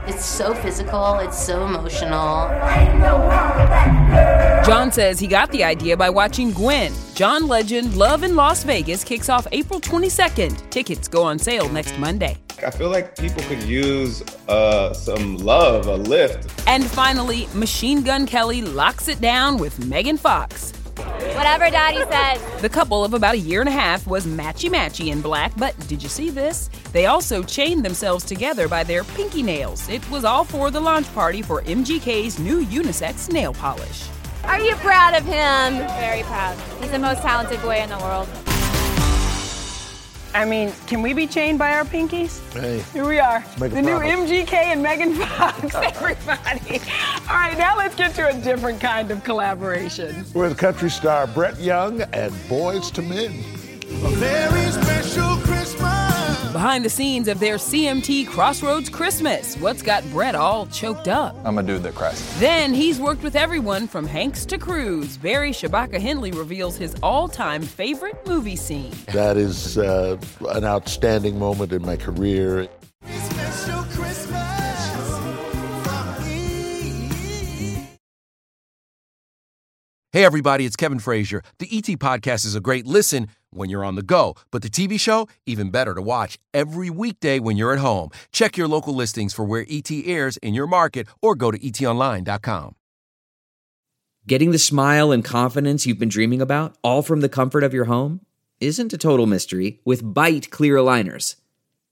It's 0.08 0.26
so 0.26 0.54
physical, 0.54 1.20
it's 1.20 1.38
so 1.38 1.66
emotional. 1.66 2.48
John 4.68 4.92
says 4.92 5.18
he 5.18 5.28
got 5.28 5.50
the 5.52 5.64
idea 5.64 5.96
by 5.96 6.10
watching 6.10 6.52
Gwen. 6.52 6.92
John 7.16 7.48
Legend 7.48 7.96
Love 7.96 8.24
in 8.24 8.36
Las 8.36 8.66
Vegas 8.66 9.02
kicks 9.02 9.30
off 9.30 9.48
April 9.54 9.80
22nd. 9.80 10.70
Tickets 10.70 11.08
go 11.08 11.24
on 11.24 11.40
sale 11.40 11.70
next 11.70 11.98
Monday. 11.98 12.36
I 12.66 12.72
feel 12.72 12.90
like 12.90 13.18
people 13.18 13.42
could 13.44 13.64
use 13.64 14.22
uh, 14.50 14.94
some 14.94 15.38
love, 15.38 15.88
a 15.88 15.96
lift. 15.96 16.52
And 16.68 16.84
finally, 16.84 17.48
Machine 17.54 18.02
Gun 18.02 18.26
Kelly 18.26 18.62
locks 18.62 19.08
it 19.08 19.22
down 19.22 19.58
with 19.58 19.86
Megan 19.86 20.18
Fox. 20.18 20.74
Whatever 20.98 21.70
daddy 21.70 22.04
says. 22.12 22.62
The 22.62 22.68
couple 22.68 23.06
of 23.06 23.14
about 23.14 23.36
a 23.36 23.40
year 23.40 23.62
and 23.62 23.70
a 23.70 23.72
half 23.72 24.06
was 24.06 24.28
matchy 24.28 24.70
matchy 24.70 25.14
in 25.14 25.22
black, 25.22 25.54
but 25.56 25.80
did 25.88 26.04
you 26.04 26.10
see 26.10 26.30
this? 26.30 26.70
They 26.92 27.06
also 27.06 27.42
chained 27.42 27.86
themselves 27.86 28.26
together 28.26 28.68
by 28.68 28.84
their 28.84 29.06
pinky 29.06 29.44
nails. 29.44 29.88
It 29.88 30.08
was 30.12 30.26
all 30.26 30.44
for 30.44 30.72
the 30.72 30.82
launch 30.82 31.08
party 31.14 31.42
for 31.42 31.62
MGK's 31.62 32.38
new 32.38 32.66
unisex 32.66 33.32
nail 33.32 33.54
polish. 33.54 34.10
Are 34.48 34.60
you 34.60 34.76
proud 34.78 35.14
of 35.14 35.24
him? 35.26 35.86
Very 36.00 36.24
proud. 36.24 36.58
He's 36.82 36.92
the 36.92 37.00
most 37.00 37.22
talented 37.22 37.62
boy 37.62 37.78
in 37.78 37.90
the 37.90 37.98
world. 37.98 38.28
I 40.34 40.46
mean, 40.46 40.72
can 40.88 41.02
we 41.02 41.14
be 41.14 41.28
chained 41.28 41.60
by 41.60 41.74
our 41.74 41.84
pinkies? 41.84 42.42
Hey. 42.54 42.80
Here 42.94 43.08
we 43.08 43.20
are. 43.20 43.44
The 43.58 43.82
new 43.82 44.00
MGK 44.00 44.54
and 44.54 44.82
Megan 44.82 45.16
Fox, 45.16 45.76
everybody. 45.76 46.80
All 47.30 47.36
right, 47.36 47.58
now 47.58 47.76
let's 47.76 47.96
get 47.96 48.16
to 48.16 48.30
a 48.30 48.34
different 48.42 48.80
kind 48.80 49.12
of 49.12 49.24
collaboration. 49.24 50.26
With 50.34 50.58
country 50.58 50.90
star 50.90 51.28
Brett 51.28 51.60
Young 51.60 52.02
and 52.02 52.32
Boyz 52.50 52.98
II 52.98 53.10
Men. 53.10 53.32
Very 54.18 54.48
special 54.50 54.57
Behind 56.58 56.84
the 56.84 56.90
scenes 56.90 57.28
of 57.28 57.40
their 57.40 57.58
CMT 57.58 58.30
Crossroads 58.30 58.90
Christmas, 58.90 59.56
what's 59.58 59.84
got 59.84 60.04
Brett 60.10 60.34
all 60.34 60.66
choked 60.66 61.08
up? 61.08 61.36
I'm 61.44 61.60
a 61.60 61.62
dude 61.62 61.84
that 61.84 61.94
cries. 61.94 62.40
Then 62.40 62.74
he's 62.74 63.00
worked 63.00 63.22
with 63.22 63.36
everyone 63.36 63.88
from 63.88 64.08
Hanks 64.08 64.44
to 64.48 64.58
Cruise. 64.58 65.18
Barry 65.18 65.52
Shabaka 65.52 66.02
Henley 66.02 66.32
reveals 66.32 66.76
his 66.76 66.96
all 67.04 67.28
time 67.28 67.62
favorite 67.62 68.26
movie 68.26 68.56
scene. 68.56 68.92
That 69.14 69.38
is 69.38 69.78
uh, 69.78 70.18
an 70.50 70.66
outstanding 70.66 71.38
moment 71.38 71.74
in 71.74 71.84
my 71.84 71.96
career. 71.96 72.68
Hey, 80.12 80.26
everybody, 80.26 80.66
it's 80.66 80.76
Kevin 80.76 80.98
Frazier. 80.98 81.44
The 81.60 81.68
ET 81.72 81.84
Podcast 82.00 82.44
is 82.48 82.56
a 82.56 82.60
great 82.60 82.88
listen 82.88 83.28
when 83.52 83.70
you're 83.70 83.86
on 83.86 83.96
the 83.96 84.02
go, 84.02 84.36
but 84.52 84.62
the 84.62 84.70
TV 84.70 85.00
show, 85.00 85.28
even 85.46 85.72
better 85.72 85.94
to 85.94 86.02
watch 86.02 86.38
every 86.54 86.90
weekday 86.90 87.40
when 87.40 87.58
you're 87.58 87.74
at 87.74 87.80
home. 87.80 88.10
Check 88.32 88.58
your 88.58 88.68
local 88.68 88.94
listings 88.94 89.34
for 89.34 89.46
where 89.46 89.66
ET 89.70 89.90
airs 89.92 90.38
in 90.38 90.54
your 90.54 90.68
market 90.68 91.08
or 91.22 91.36
go 91.36 91.52
to 91.52 91.60
etonline.com. 91.60 92.76
Getting 94.28 94.52
the 94.52 94.60
smile 94.60 95.12
and 95.12 95.24
confidence 95.24 95.86
you've 95.86 96.00
been 96.00 96.10
dreaming 96.10 96.42
about, 96.42 96.76
all 96.84 97.02
from 97.02 97.22
the 97.22 97.30
comfort 97.30 97.64
of 97.64 97.74
your 97.74 97.86
home, 97.86 98.20
isn't 98.60 98.92
a 98.92 98.98
total 98.98 99.26
mystery 99.26 99.80
with 99.86 100.04
Byte 100.04 100.50
clear 100.50 100.76
aligners. 100.76 101.36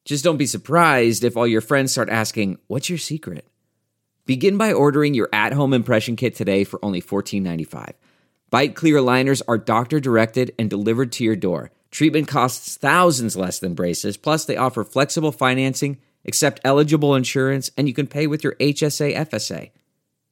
Just 0.04 0.24
don't 0.24 0.38
be 0.38 0.46
surprised 0.46 1.24
if 1.24 1.38
all 1.38 1.48
your 1.48 1.62
friends 1.62 1.94
start 1.94 2.10
asking, 2.10 2.58
What's 2.68 2.90
your 2.90 2.98
secret? 2.98 3.48
Begin 4.26 4.58
by 4.58 4.74
ordering 4.74 5.14
your 5.14 5.30
at 5.32 5.54
home 5.54 5.74
impression 5.74 6.16
kit 6.16 6.36
today 6.36 6.64
for 6.64 6.84
only 6.84 7.02
$14.95. 7.02 7.94
Byte 8.56 8.74
clear 8.74 9.02
liners 9.02 9.42
are 9.50 9.58
doctor 9.58 10.00
directed 10.00 10.56
and 10.58 10.70
delivered 10.70 11.12
to 11.12 11.26
your 11.26 11.36
door. 11.36 11.72
Treatment 11.92 12.30
costs 12.30 12.78
thousands 12.78 13.36
less 13.36 13.60
than 13.60 13.74
braces, 13.74 14.16
plus, 14.16 14.46
they 14.46 14.56
offer 14.56 14.86
flexible 14.86 15.34
financing, 15.34 15.98
accept 16.26 16.62
eligible 16.64 17.16
insurance, 17.16 17.70
and 17.78 17.90
you 17.90 17.94
can 17.94 18.08
pay 18.08 18.28
with 18.28 18.46
your 18.46 18.56
HSA 18.62 19.14
FSA. 19.14 19.72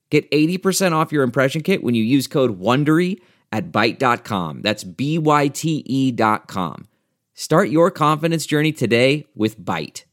Get 0.10 0.32
80% 0.32 0.94
off 0.94 1.12
your 1.12 1.24
impression 1.24 1.64
kit 1.64 1.84
when 1.84 1.96
you 1.96 2.04
use 2.06 2.28
code 2.28 2.62
WONDERY 2.62 3.20
at 3.52 3.74
Byte.com. 3.74 4.62
That's 4.62 4.86
B 4.86 5.18
Y 5.18 5.50
T 5.50 5.84
E.com. 5.86 6.88
Start 7.34 7.68
your 7.68 7.92
confidence 7.92 8.46
journey 8.46 8.72
today 8.72 9.28
with 9.36 9.60
Byte. 9.60 10.06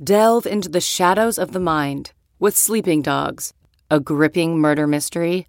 Delve 0.00 0.46
into 0.46 0.68
the 0.68 0.80
shadows 0.80 1.38
of 1.38 1.50
the 1.50 1.58
mind 1.58 2.12
with 2.38 2.56
Sleeping 2.56 3.02
Dogs, 3.02 3.52
a 3.90 3.98
gripping 3.98 4.60
murder 4.60 4.86
mystery 4.86 5.48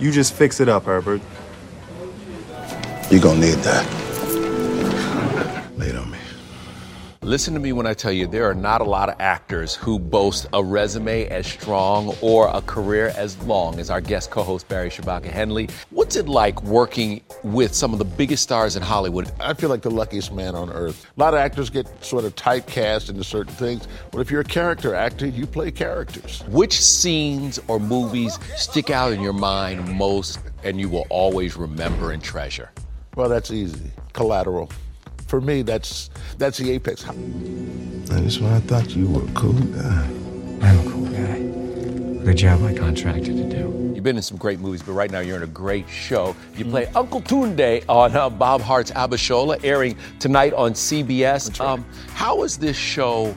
You 0.00 0.10
just 0.10 0.32
fix 0.32 0.60
it 0.60 0.68
up, 0.68 0.84
Herbert. 0.84 1.20
You're 3.10 3.20
gonna 3.20 3.40
need 3.40 3.58
that. 3.58 4.09
Listen 7.30 7.54
to 7.54 7.60
me 7.60 7.72
when 7.72 7.86
I 7.86 7.94
tell 7.94 8.10
you 8.10 8.26
there 8.26 8.50
are 8.50 8.56
not 8.56 8.80
a 8.80 8.84
lot 8.84 9.08
of 9.08 9.14
actors 9.20 9.76
who 9.76 10.00
boast 10.00 10.48
a 10.52 10.64
resume 10.64 11.28
as 11.28 11.46
strong 11.46 12.12
or 12.20 12.48
a 12.48 12.60
career 12.60 13.12
as 13.16 13.38
long 13.44 13.78
as 13.78 13.88
our 13.88 14.00
guest 14.00 14.32
co-host 14.32 14.66
Barry 14.66 14.90
Shabaka 14.90 15.26
Henley. 15.26 15.68
What's 15.90 16.16
it 16.16 16.28
like 16.28 16.60
working 16.64 17.20
with 17.44 17.72
some 17.72 17.92
of 17.92 18.00
the 18.00 18.04
biggest 18.04 18.42
stars 18.42 18.74
in 18.74 18.82
Hollywood? 18.82 19.30
I 19.38 19.54
feel 19.54 19.70
like 19.70 19.82
the 19.82 19.92
luckiest 19.92 20.32
man 20.32 20.56
on 20.56 20.70
earth. 20.70 21.06
A 21.16 21.20
lot 21.20 21.32
of 21.32 21.38
actors 21.38 21.70
get 21.70 21.86
sort 22.04 22.24
of 22.24 22.34
typecast 22.34 23.10
into 23.10 23.22
certain 23.22 23.54
things, 23.54 23.86
but 24.10 24.18
if 24.18 24.28
you're 24.28 24.40
a 24.40 24.44
character 24.58 24.96
actor, 24.96 25.28
you 25.28 25.46
play 25.46 25.70
characters. 25.70 26.42
Which 26.48 26.80
scenes 26.80 27.60
or 27.68 27.78
movies 27.78 28.40
stick 28.56 28.90
out 28.90 29.12
in 29.12 29.20
your 29.20 29.34
mind 29.34 29.88
most 29.96 30.40
and 30.64 30.80
you 30.80 30.88
will 30.88 31.06
always 31.10 31.56
remember 31.56 32.10
and 32.10 32.20
treasure? 32.20 32.72
Well, 33.14 33.28
that's 33.28 33.52
easy. 33.52 33.92
Collateral. 34.14 34.68
For 35.30 35.40
me, 35.40 35.62
that's 35.62 36.10
that's 36.38 36.58
the 36.58 36.72
apex. 36.72 37.06
I 37.08 37.12
just 38.20 38.40
when 38.40 38.52
I 38.52 38.58
thought 38.58 38.90
you 38.96 39.08
were 39.08 39.22
a 39.22 39.32
cool 39.32 39.52
guy. 39.52 40.04
I'm 40.60 40.84
a 40.84 40.90
cool 40.90 41.06
guy. 41.06 42.24
Good 42.24 42.36
job 42.36 42.64
I 42.64 42.74
contracted 42.74 43.36
to 43.36 43.44
do. 43.44 43.92
You've 43.94 44.02
been 44.02 44.16
in 44.16 44.22
some 44.22 44.38
great 44.38 44.58
movies, 44.58 44.82
but 44.82 44.94
right 44.94 45.08
now 45.08 45.20
you're 45.20 45.36
in 45.36 45.44
a 45.44 45.46
great 45.46 45.88
show. 45.88 46.34
You 46.56 46.64
play 46.64 46.86
Uncle 46.96 47.22
Tunde 47.22 47.84
on 47.88 48.16
uh, 48.16 48.28
Bob 48.28 48.60
Hearts 48.60 48.90
Abishola, 48.90 49.64
airing 49.64 49.96
tonight 50.18 50.52
on 50.52 50.72
CBS. 50.72 51.60
Um, 51.60 51.86
how 52.08 52.42
is 52.42 52.58
this 52.58 52.76
show 52.76 53.32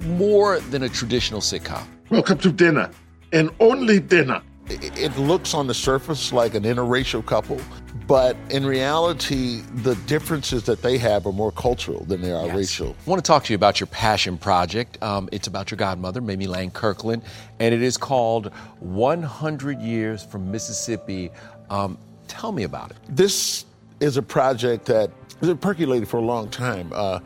more 0.00 0.60
than 0.60 0.82
a 0.82 0.88
traditional 0.90 1.40
sitcom? 1.40 1.82
Welcome 2.10 2.36
to 2.40 2.52
dinner, 2.52 2.90
and 3.32 3.48
only 3.58 4.00
dinner. 4.00 4.42
It, 4.70 5.16
looks 5.16 5.54
on 5.54 5.66
the 5.66 5.74
surface 5.74 6.32
like 6.32 6.54
an 6.54 6.64
interracial 6.64 7.24
couple, 7.24 7.58
but 8.06 8.36
in 8.50 8.66
reality, 8.66 9.62
the 9.76 9.94
differences 10.06 10.64
that 10.64 10.82
they 10.82 10.98
have 10.98 11.26
are 11.26 11.32
more 11.32 11.52
cultural 11.52 12.04
than 12.04 12.20
they 12.20 12.32
are 12.32 12.54
racial. 12.54 12.94
I 13.06 13.10
want 13.10 13.24
to 13.24 13.26
talk 13.26 13.44
to 13.44 13.52
you 13.52 13.54
about 13.54 13.80
your 13.80 13.86
passion 13.86 14.36
project. 14.36 15.02
Um, 15.02 15.28
it's 15.32 15.46
about 15.46 15.70
your 15.70 15.78
godmother, 15.78 16.20
Mamie 16.20 16.46
Lang 16.46 16.70
Kirkland, 16.70 17.22
and 17.58 17.74
it 17.74 17.82
is 17.82 17.96
called 17.96 18.52
100 18.80 19.80
Years 19.80 20.22
from 20.22 20.50
Mississippi. 20.50 21.30
Um, 21.70 21.98
tell 22.26 22.52
me 22.52 22.64
about 22.64 22.90
it. 22.90 22.98
This 23.08 23.64
is 24.00 24.16
a 24.16 24.22
project 24.22 24.84
that 24.86 25.10
has 25.40 25.48
been 25.48 25.58
percolated 25.58 26.08
for 26.08 26.18
a 26.18 26.24
long 26.24 26.50
time. 26.50 26.92
Uh, 26.94 27.20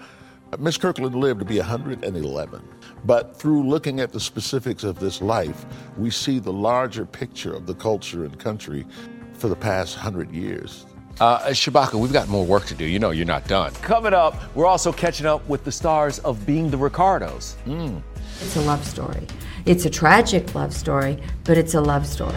Miss 0.59 0.77
Kirkland 0.77 1.15
lived 1.15 1.41
to 1.41 1.47
be 1.47 1.59
111. 1.59 2.63
But 3.05 3.37
through 3.37 3.65
looking 3.65 4.01
at 4.01 4.13
the 4.13 4.21
specifics 4.21 4.85
of 4.85 4.99
this 5.01 5.21
life, 5.21 5.67
we 5.97 6.11
see 6.11 6.39
the 6.39 6.53
larger 6.53 7.05
picture 7.05 7.55
of 7.55 7.67
the 7.67 7.75
culture 7.75 8.25
and 8.25 8.39
country 8.39 8.87
for 9.35 9.49
the 9.49 9.57
past 9.57 9.97
hundred 9.97 10.31
years. 10.31 10.87
Uh, 11.21 11.41
Shabaka, 11.49 11.95
we've 11.95 12.13
got 12.13 12.29
more 12.29 12.45
work 12.45 12.65
to 12.67 12.75
do. 12.75 12.85
You 12.85 12.99
know 12.99 13.11
you're 13.11 13.27
not 13.27 13.47
done. 13.47 13.73
Coming 13.75 14.15
up, 14.15 14.35
we're 14.55 14.67
also 14.67 14.93
catching 14.93 15.27
up 15.27 15.47
with 15.49 15.65
the 15.65 15.73
stars 15.73 16.19
of 16.21 16.47
Being 16.47 16.71
the 16.71 16.79
Ricardos. 16.79 17.57
It's 17.67 18.57
a 18.57 18.63
love 18.63 18.85
story. 18.85 19.27
It's 19.67 19.85
a 19.85 19.91
tragic 19.91 20.55
love 20.55 20.73
story, 20.73 21.23
but 21.45 21.59
it's 21.59 21.75
a 21.75 21.81
love 21.81 22.07
story. 22.07 22.35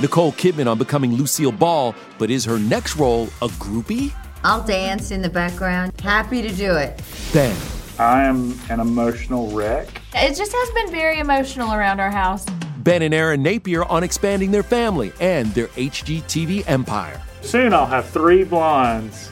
Nicole 0.00 0.32
Kidman 0.32 0.70
on 0.70 0.78
becoming 0.78 1.14
Lucille 1.14 1.52
Ball, 1.52 1.94
but 2.18 2.30
is 2.30 2.44
her 2.44 2.58
next 2.58 2.96
role 2.96 3.24
a 3.42 3.48
groupie? 3.48 4.12
I'll 4.42 4.62
dance 4.64 5.10
in 5.10 5.22
the 5.22 5.30
background. 5.30 5.98
Happy 6.00 6.42
to 6.42 6.52
do 6.52 6.76
it. 6.76 7.00
Ben. 7.32 7.56
I 7.98 8.24
am 8.24 8.58
an 8.70 8.80
emotional 8.80 9.50
wreck. 9.52 9.88
It 10.14 10.34
just 10.36 10.52
has 10.52 10.70
been 10.72 10.90
very 10.90 11.20
emotional 11.20 11.72
around 11.72 12.00
our 12.00 12.10
house. 12.10 12.44
Ben 12.78 13.02
and 13.02 13.14
Erin 13.14 13.42
Napier 13.42 13.84
on 13.84 14.02
expanding 14.02 14.50
their 14.50 14.62
family 14.62 15.12
and 15.20 15.46
their 15.54 15.68
HGTV 15.68 16.68
empire. 16.68 17.20
Soon 17.42 17.72
I'll 17.72 17.86
have 17.86 18.06
three 18.08 18.44
blondes 18.44 19.30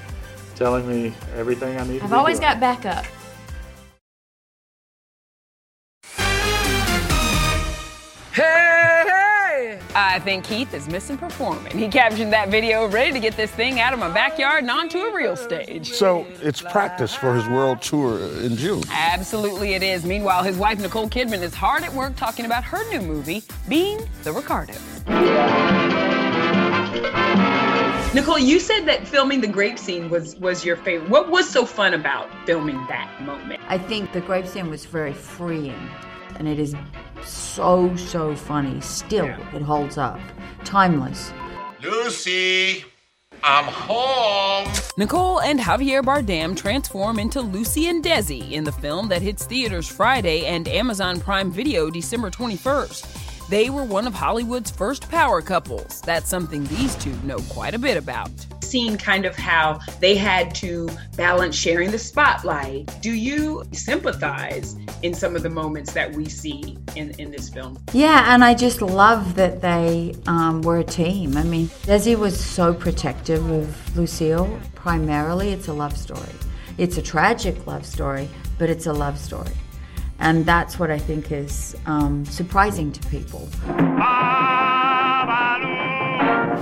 telling 0.54 0.86
me 0.88 1.12
everything 1.34 1.78
I 1.78 1.86
need 1.86 1.98
to 1.98 2.04
I've 2.04 2.12
always 2.12 2.38
doing. 2.38 2.50
got 2.52 2.60
backup. 2.60 3.04
Hey, 8.32 8.42
hey! 8.42 9.01
I 9.94 10.18
think 10.20 10.44
Keith 10.44 10.74
is 10.74 10.88
missing 10.88 11.18
performing. 11.18 11.76
He 11.76 11.88
captured 11.88 12.30
that 12.30 12.48
video 12.48 12.88
ready 12.88 13.12
to 13.12 13.20
get 13.20 13.36
this 13.36 13.50
thing 13.50 13.80
out 13.80 13.92
of 13.92 13.98
my 13.98 14.10
backyard 14.10 14.62
and 14.62 14.70
onto 14.70 14.98
a 14.98 15.14
real 15.14 15.36
stage. 15.36 15.92
So 15.92 16.26
it's 16.40 16.60
practice 16.62 17.14
for 17.14 17.34
his 17.34 17.46
world 17.48 17.82
tour 17.82 18.18
in 18.40 18.56
June. 18.56 18.82
Absolutely 18.90 19.74
it 19.74 19.82
is. 19.82 20.04
Meanwhile, 20.04 20.42
his 20.42 20.56
wife 20.56 20.78
Nicole 20.80 21.08
Kidman 21.08 21.42
is 21.42 21.54
hard 21.54 21.82
at 21.82 21.92
work 21.92 22.16
talking 22.16 22.46
about 22.46 22.64
her 22.64 22.88
new 22.90 23.00
movie, 23.00 23.42
Being 23.68 24.00
the 24.22 24.32
Ricardo. 24.32 24.74
Nicole, 28.14 28.38
you 28.38 28.60
said 28.60 28.84
that 28.84 29.08
filming 29.08 29.40
the 29.40 29.46
grape 29.46 29.78
scene 29.78 30.10
was 30.10 30.36
was 30.36 30.66
your 30.66 30.76
favorite. 30.76 31.08
What 31.08 31.30
was 31.30 31.48
so 31.48 31.64
fun 31.64 31.94
about 31.94 32.28
filming 32.44 32.76
that 32.88 33.22
moment? 33.22 33.62
I 33.68 33.78
think 33.78 34.12
the 34.12 34.20
grape 34.20 34.46
scene 34.46 34.68
was 34.68 34.84
very 34.84 35.14
freeing, 35.14 35.88
and 36.38 36.48
it 36.48 36.58
is 36.58 36.74
so, 37.24 37.94
so 37.96 38.34
funny. 38.34 38.80
Still, 38.80 39.26
it 39.26 39.62
holds 39.62 39.98
up. 39.98 40.20
Timeless. 40.64 41.32
Lucy, 41.82 42.84
I'm 43.42 43.64
home. 43.64 44.72
Nicole 44.96 45.40
and 45.40 45.58
Javier 45.58 46.02
Bardem 46.02 46.56
transform 46.56 47.18
into 47.18 47.40
Lucy 47.40 47.88
and 47.88 48.04
Desi 48.04 48.52
in 48.52 48.64
the 48.64 48.72
film 48.72 49.08
that 49.08 49.22
hits 49.22 49.46
theaters 49.46 49.88
Friday 49.88 50.46
and 50.46 50.68
Amazon 50.68 51.18
Prime 51.18 51.50
Video 51.50 51.90
December 51.90 52.30
21st. 52.30 53.48
They 53.48 53.68
were 53.68 53.84
one 53.84 54.06
of 54.06 54.14
Hollywood's 54.14 54.70
first 54.70 55.10
power 55.10 55.42
couples. 55.42 56.00
That's 56.02 56.28
something 56.28 56.64
these 56.64 56.94
two 56.96 57.14
know 57.24 57.38
quite 57.50 57.74
a 57.74 57.78
bit 57.78 57.96
about. 57.96 58.30
Seeing 58.72 58.96
kind 58.96 59.26
of 59.26 59.36
how 59.36 59.80
they 60.00 60.14
had 60.14 60.54
to 60.54 60.88
balance 61.14 61.54
sharing 61.54 61.90
the 61.90 61.98
spotlight. 61.98 62.90
Do 63.02 63.12
you 63.12 63.64
sympathize 63.72 64.76
in 65.02 65.12
some 65.12 65.36
of 65.36 65.42
the 65.42 65.50
moments 65.50 65.92
that 65.92 66.10
we 66.16 66.26
see 66.26 66.78
in, 66.96 67.10
in 67.18 67.30
this 67.30 67.50
film? 67.50 67.78
Yeah, 67.92 68.32
and 68.34 68.42
I 68.42 68.54
just 68.54 68.80
love 68.80 69.34
that 69.34 69.60
they 69.60 70.14
um, 70.26 70.62
were 70.62 70.78
a 70.78 70.84
team. 70.84 71.36
I 71.36 71.42
mean, 71.42 71.66
Desi 71.84 72.18
was 72.18 72.42
so 72.42 72.72
protective 72.72 73.46
of 73.50 73.94
Lucille. 73.94 74.58
Primarily, 74.74 75.52
it's 75.52 75.68
a 75.68 75.74
love 75.74 75.94
story. 75.94 76.32
It's 76.78 76.96
a 76.96 77.02
tragic 77.02 77.66
love 77.66 77.84
story, 77.84 78.26
but 78.56 78.70
it's 78.70 78.86
a 78.86 78.92
love 78.94 79.18
story. 79.18 79.52
And 80.18 80.46
that's 80.46 80.78
what 80.78 80.90
I 80.90 80.98
think 80.98 81.30
is 81.30 81.76
um, 81.84 82.24
surprising 82.24 82.90
to 82.90 83.08
people. 83.10 83.50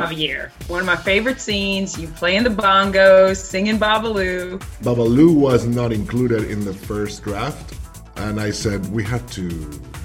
Javier, 0.01 0.51
one 0.69 0.81
of 0.81 0.87
my 0.87 0.97
favorite 0.97 1.41
scenes. 1.41 1.99
You 1.99 2.09
playing 2.09 2.45
the 2.45 2.51
bongos, 2.51 3.37
singing 3.37 3.79
Babalu. 3.79 4.59
Babalu 4.83 5.35
was 5.35 5.67
not 5.67 5.93
included 5.93 6.51
in 6.51 6.65
the 6.65 6.73
first 6.73 7.23
draft, 7.23 7.75
and 8.17 8.41
I 8.41 8.51
said 8.51 8.87
we 8.91 9.05
had 9.05 9.27
to 9.33 9.43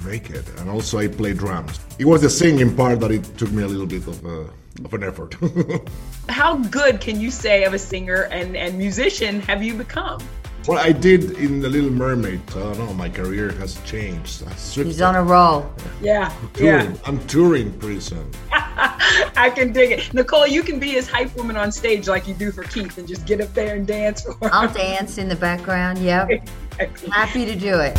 make 0.04 0.28
it. 0.30 0.46
And 0.58 0.68
also, 0.68 0.98
I 0.98 1.08
play 1.08 1.32
drums. 1.32 1.80
It 1.98 2.04
was 2.04 2.20
the 2.20 2.30
singing 2.30 2.76
part 2.76 3.00
that 3.00 3.10
it 3.10 3.24
took 3.38 3.50
me 3.52 3.62
a 3.62 3.66
little 3.66 3.86
bit 3.86 4.06
of 4.06 4.22
a, 4.24 4.50
of 4.84 4.92
an 4.92 5.02
effort. 5.02 5.34
How 6.28 6.56
good 6.56 7.00
can 7.00 7.18
you 7.18 7.30
say 7.30 7.64
of 7.64 7.72
a 7.72 7.78
singer 7.78 8.28
and, 8.30 8.54
and 8.54 8.76
musician 8.76 9.40
have 9.40 9.62
you 9.62 9.74
become? 9.74 10.20
Well, 10.66 10.78
I 10.78 10.92
did 10.92 11.32
in 11.38 11.60
The 11.60 11.68
Little 11.68 11.90
Mermaid. 11.90 12.40
I 12.50 12.54
don't 12.54 12.78
know. 12.78 12.92
My 12.94 13.08
career 13.08 13.52
has 13.52 13.80
changed. 13.84 14.44
He's 14.74 15.00
on 15.00 15.14
a 15.14 15.22
roll. 15.22 15.70
Yeah, 16.00 16.32
Touring. 16.54 16.90
yeah. 16.92 16.96
I'm 17.04 17.24
touring 17.26 17.72
pretty 17.78 18.00
soon. 18.00 18.30
I 18.52 19.50
can 19.54 19.72
dig 19.72 19.92
it. 19.92 20.12
Nicole, 20.12 20.46
you 20.46 20.62
can 20.62 20.78
be 20.78 20.90
his 20.90 21.08
hype 21.08 21.34
woman 21.36 21.56
on 21.56 21.70
stage 21.72 22.08
like 22.08 22.26
you 22.26 22.34
do 22.34 22.50
for 22.50 22.64
Keith 22.64 22.98
and 22.98 23.06
just 23.06 23.26
get 23.26 23.40
up 23.40 23.52
there 23.54 23.76
and 23.76 23.86
dance 23.86 24.22
for 24.22 24.32
him. 24.32 24.50
I'll 24.52 24.72
dance 24.72 25.18
in 25.18 25.28
the 25.28 25.36
background. 25.36 25.98
Yep. 25.98 26.48
Happy 27.10 27.44
to 27.46 27.54
do 27.54 27.78
it. 27.80 27.96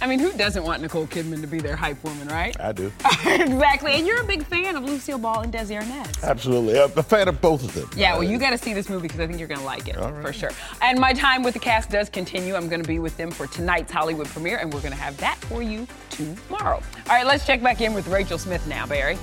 I 0.00 0.06
mean, 0.06 0.18
who 0.18 0.32
doesn't 0.32 0.62
want 0.62 0.82
Nicole 0.82 1.06
Kidman 1.06 1.40
to 1.40 1.46
be 1.46 1.58
their 1.58 1.76
hype 1.76 2.02
woman, 2.04 2.28
right? 2.28 2.54
I 2.60 2.72
do. 2.72 2.92
exactly. 3.26 3.92
And 3.92 4.06
you're 4.06 4.20
a 4.20 4.26
big 4.26 4.44
fan 4.44 4.76
of 4.76 4.84
Lucille 4.84 5.18
Ball 5.18 5.40
and 5.40 5.52
Desi 5.52 5.80
Arnaz. 5.80 6.22
Absolutely. 6.22 6.78
I'm 6.78 6.92
a 6.96 7.02
fan 7.02 7.28
of 7.28 7.40
both 7.40 7.64
of 7.64 7.72
them. 7.72 7.88
Yeah, 7.96 8.12
well, 8.14 8.22
you 8.22 8.38
got 8.38 8.50
to 8.50 8.58
see 8.58 8.74
this 8.74 8.88
movie 8.88 9.08
because 9.08 9.20
I 9.20 9.26
think 9.26 9.38
you're 9.38 9.48
going 9.48 9.60
to 9.60 9.66
like 9.66 9.88
it 9.88 9.96
for 9.96 10.32
sure. 10.32 10.50
And 10.82 10.98
my 10.98 11.12
time 11.14 11.42
with 11.42 11.54
the 11.54 11.60
cast 11.60 11.90
does 11.90 12.10
continue. 12.10 12.54
I'm 12.54 12.68
going 12.68 12.82
to 12.82 12.88
be 12.88 12.98
with 12.98 13.16
them 13.16 13.30
for 13.30 13.46
tonight's 13.46 13.90
Hollywood 13.90 14.26
premiere, 14.26 14.58
and 14.58 14.72
we're 14.72 14.80
going 14.80 14.92
to 14.92 14.98
have 15.00 15.16
that 15.18 15.36
for 15.38 15.62
you 15.62 15.86
tomorrow. 16.10 16.76
All 16.76 17.16
right, 17.16 17.26
let's 17.26 17.46
check 17.46 17.62
back 17.62 17.80
in 17.80 17.94
with 17.94 18.06
Rachel 18.08 18.38
Smith 18.38 18.66
now, 18.66 18.86
Barry. 18.86 19.16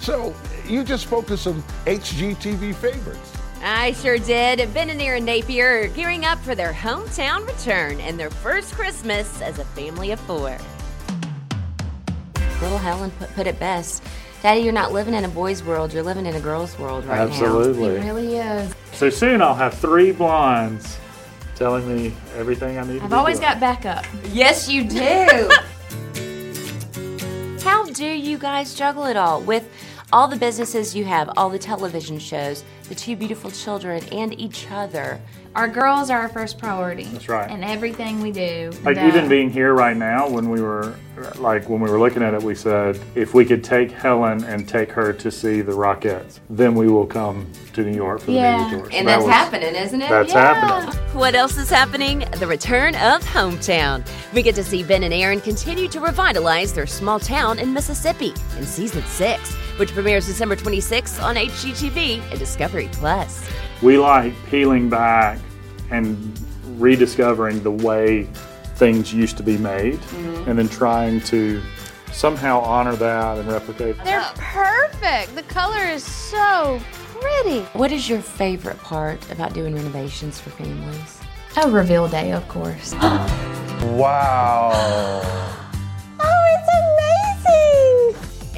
So 0.00 0.34
you 0.68 0.84
just 0.84 1.04
spoke 1.04 1.26
to 1.26 1.36
some 1.36 1.62
HGTV 1.86 2.74
favorites. 2.76 3.41
I 3.62 3.92
sure 3.92 4.18
did. 4.18 4.72
Ben 4.74 4.90
and 4.90 5.00
Erin 5.00 5.24
Napier 5.24 5.84
are 5.84 5.88
gearing 5.88 6.24
up 6.24 6.38
for 6.40 6.54
their 6.54 6.72
hometown 6.72 7.46
return 7.46 8.00
and 8.00 8.18
their 8.18 8.30
first 8.30 8.72
Christmas 8.74 9.40
as 9.40 9.58
a 9.58 9.64
family 9.66 10.10
of 10.10 10.20
four. 10.20 10.58
Little 12.60 12.78
Helen 12.78 13.10
put, 13.12 13.32
put 13.34 13.46
it 13.46 13.58
best. 13.60 14.02
Daddy, 14.42 14.60
you're 14.62 14.72
not 14.72 14.92
living 14.92 15.14
in 15.14 15.24
a 15.24 15.28
boy's 15.28 15.62
world, 15.62 15.92
you're 15.92 16.02
living 16.02 16.26
in 16.26 16.34
a 16.34 16.40
girl's 16.40 16.76
world 16.78 17.04
right 17.04 17.20
Absolutely. 17.20 17.98
now. 17.98 18.02
It 18.02 18.04
really 18.04 18.36
is. 18.36 18.74
So 18.92 19.08
soon 19.10 19.40
I'll 19.40 19.54
have 19.54 19.74
three 19.74 20.10
blondes 20.10 20.98
telling 21.54 21.86
me 21.86 22.12
everything 22.36 22.78
I 22.78 22.84
need 22.84 22.98
to 22.98 23.04
I've 23.04 23.12
always 23.12 23.38
doing. 23.38 23.50
got 23.50 23.60
backup. 23.60 24.04
Yes, 24.32 24.68
you 24.68 24.82
do. 24.84 25.50
How 27.62 27.84
do 27.86 28.04
you 28.06 28.38
guys 28.38 28.74
juggle 28.74 29.04
it 29.06 29.16
all 29.16 29.40
with 29.42 29.68
all 30.12 30.28
the 30.28 30.36
businesses 30.36 30.94
you 30.94 31.04
have, 31.04 31.30
all 31.36 31.48
the 31.48 31.58
television 31.58 32.18
shows, 32.18 32.64
the 32.88 32.94
two 32.94 33.16
beautiful 33.16 33.50
children, 33.50 34.02
and 34.12 34.38
each 34.38 34.66
other? 34.70 35.20
Our 35.54 35.68
girls 35.68 36.08
are 36.08 36.18
our 36.20 36.28
first 36.30 36.58
priority. 36.58 37.04
That's 37.04 37.28
right. 37.28 37.50
And 37.50 37.62
everything 37.62 38.20
we 38.22 38.30
do. 38.32 38.72
Like 38.84 38.96
And, 38.96 39.08
even 39.08 39.28
being 39.28 39.50
here 39.50 39.74
right 39.74 39.96
now, 39.96 40.26
when 40.28 40.48
we 40.48 40.62
were 40.62 40.94
like 41.36 41.68
when 41.68 41.80
we 41.80 41.90
were 41.90 41.98
looking 41.98 42.22
at 42.22 42.32
it, 42.32 42.42
we 42.42 42.54
said 42.54 42.98
if 43.14 43.34
we 43.34 43.44
could 43.44 43.62
take 43.62 43.90
Helen 43.90 44.44
and 44.44 44.66
take 44.66 44.90
her 44.90 45.12
to 45.12 45.30
see 45.30 45.60
the 45.60 45.72
Rockettes, 45.72 46.40
then 46.48 46.74
we 46.74 46.88
will 46.88 47.06
come 47.06 47.46
to 47.74 47.82
New 47.82 47.94
York 47.94 48.20
for 48.20 48.26
the 48.26 48.32
Yeah. 48.32 48.62
media 48.62 48.78
tour. 48.78 48.90
So 48.90 48.96
And 48.96 49.06
that 49.08 49.12
that's 49.16 49.24
was- 49.26 49.34
happening, 49.34 49.74
isn't 49.74 50.00
it? 50.02 50.08
That's 50.08 50.32
happening. 50.32 50.94
What 51.12 51.34
else 51.34 51.58
is 51.58 51.68
happening? 51.68 52.24
The 52.38 52.46
return 52.46 52.94
of 52.96 53.22
Hometown. 53.22 54.06
We 54.32 54.40
get 54.42 54.54
to 54.54 54.64
see 54.64 54.82
Ben 54.82 55.02
and 55.02 55.12
Erin 55.12 55.42
continue 55.42 55.86
to 55.88 56.00
revitalize 56.00 56.72
their 56.72 56.86
small 56.86 57.18
town 57.20 57.58
in 57.58 57.74
Mississippi 57.74 58.32
in 58.58 58.64
season 58.64 59.02
six, 59.06 59.54
which 59.78 59.92
premieres 59.92 60.26
December 60.26 60.56
26th 60.56 61.22
on 61.22 61.36
HGTV 61.36 62.20
and 62.30 62.38
Discovery 62.38 62.88
Plus. 62.92 63.48
We 63.82 63.98
like 63.98 64.32
peeling 64.50 64.88
back 64.88 65.38
and 65.90 66.16
rediscovering 66.78 67.62
the 67.62 67.70
way 67.70 68.24
things 68.76 69.12
used 69.12 69.36
to 69.36 69.42
be 69.42 69.56
made, 69.58 70.00
Mhm. 70.00 70.46
and 70.48 70.58
then 70.58 70.68
trying 70.68 71.20
to 71.22 71.60
somehow 72.12 72.60
honor 72.60 72.94
that 72.96 73.38
and 73.38 73.50
replicate. 73.50 73.96
They're 74.04 74.24
perfect. 74.36 75.34
The 75.34 75.42
color 75.44 75.82
is 75.84 76.02
so 76.04 76.80
pretty. 77.20 77.60
What 77.72 77.92
is 77.92 78.08
your 78.08 78.20
favorite 78.20 78.78
part 78.82 79.18
about 79.30 79.52
doing 79.54 79.74
renovations 79.74 80.38
for 80.40 80.50
families? 80.50 81.18
A 81.62 81.68
reveal 81.70 82.08
day, 82.08 82.32
of 82.32 82.46
course. 82.48 82.94
Wow. 83.82 85.61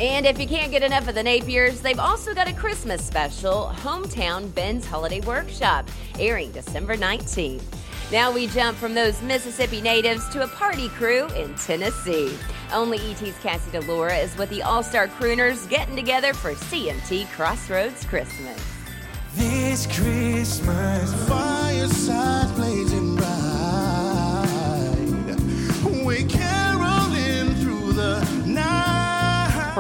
And 0.05 0.27
if 0.27 0.39
you 0.39 0.47
can't 0.47 0.71
get 0.71 0.83
enough 0.83 1.09
of 1.09 1.15
the 1.15 1.23
Napiers, 1.23 1.81
they've 1.81 1.99
also 1.99 2.35
got 2.35 2.47
a 2.47 2.53
Christmas 2.53 3.03
special, 3.03 3.73
Hometown 3.77 4.55
Ben's 4.55 4.85
Holiday 4.85 5.21
Workshop, 5.21 5.89
airing 6.19 6.53
December 6.53 6.95
19th. 6.95 7.63
Now 8.13 8.31
we 8.31 8.47
jump 8.49 8.77
from 8.77 8.93
those 8.93 9.23
Mississippi 9.23 9.81
natives 9.81 10.29
to 10.29 10.43
a 10.43 10.47
party 10.49 10.91
crew 10.91 11.29
in 11.29 11.55
Tennessee. 11.55 12.37
Only 12.71 12.99
ET's 12.99 13.39
Cassie 13.39 13.71
DiLaura 13.71 14.23
is 14.23 14.37
with 14.37 14.51
the 14.51 14.63
All 14.63 14.83
Star 14.83 15.09
Crooners 15.09 15.67
getting 15.71 15.97
together 15.97 16.35
for 16.35 16.53
CMT 16.53 17.27
Crossroads 17.33 18.05
Christmas. 18.05 18.63
This 19.35 19.87
Christmas, 19.87 21.15
fireside 21.27 22.55
blazing 22.57 23.17
bright. 23.17 23.35
We 26.05 26.25
caroling 26.25 26.54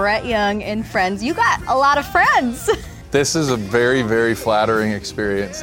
Brett 0.04 0.26
Young 0.26 0.62
and 0.62 0.86
friends. 0.86 1.24
You 1.24 1.32
got 1.32 1.62
a 1.66 1.74
lot 1.74 1.96
of 1.96 2.04
friends. 2.06 2.68
This 3.10 3.34
is 3.36 3.48
a 3.48 3.56
very, 3.56 4.02
very 4.02 4.34
flattering 4.34 4.90
experience. 4.90 5.62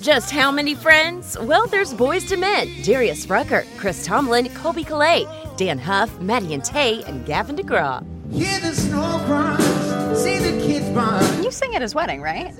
Just 0.00 0.30
how 0.32 0.50
many 0.50 0.74
friends? 0.74 1.38
Well, 1.40 1.68
there's 1.68 1.94
Boyz 1.94 2.28
II 2.30 2.38
Men, 2.38 2.68
Darius 2.82 3.30
Rucker, 3.30 3.64
Chris 3.76 4.04
Tomlin, 4.04 4.46
Colbie 4.46 4.84
Caillat, 4.84 5.56
Dann 5.56 5.78
Huff, 5.78 6.20
Maddie 6.20 6.52
and 6.52 6.64
Tae, 6.64 7.04
and 7.04 7.24
Gavin 7.24 7.54
DeGraw. 7.56 8.04
Hear 8.32 8.58
the 8.58 8.74
snow 8.74 9.22
cries, 9.24 10.20
see 10.20 10.38
the 10.38 10.60
kids 10.66 10.86
run. 10.88 11.44
You 11.44 11.52
sing 11.52 11.76
at 11.76 11.80
his 11.80 11.94
wedding, 11.94 12.20
right? 12.20 12.52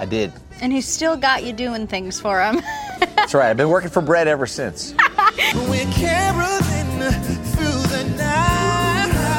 I 0.00 0.04
did. 0.04 0.32
And 0.60 0.72
he's 0.72 0.88
still 0.88 1.16
got 1.16 1.44
you 1.44 1.52
doing 1.52 1.86
things 1.86 2.20
for 2.20 2.42
him. 2.42 2.56
That's 3.14 3.34
right. 3.34 3.50
I've 3.50 3.56
been 3.56 3.70
working 3.70 3.90
for 3.90 4.02
Brett 4.02 4.26
ever 4.26 4.46
since. 4.48 4.94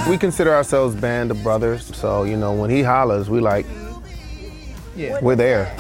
We 0.10 0.18
consider 0.18 0.54
ourselves 0.54 0.96
band 0.96 1.32
of 1.32 1.42
brothers, 1.44 1.96
so 1.96 2.24
you 2.24 2.36
know 2.36 2.52
when 2.54 2.70
he 2.70 2.84
hollers, 2.84 3.30
we 3.30 3.40
like, 3.40 3.66
yeah, 4.96 5.18
we're 5.22 5.38
there. 5.38 5.72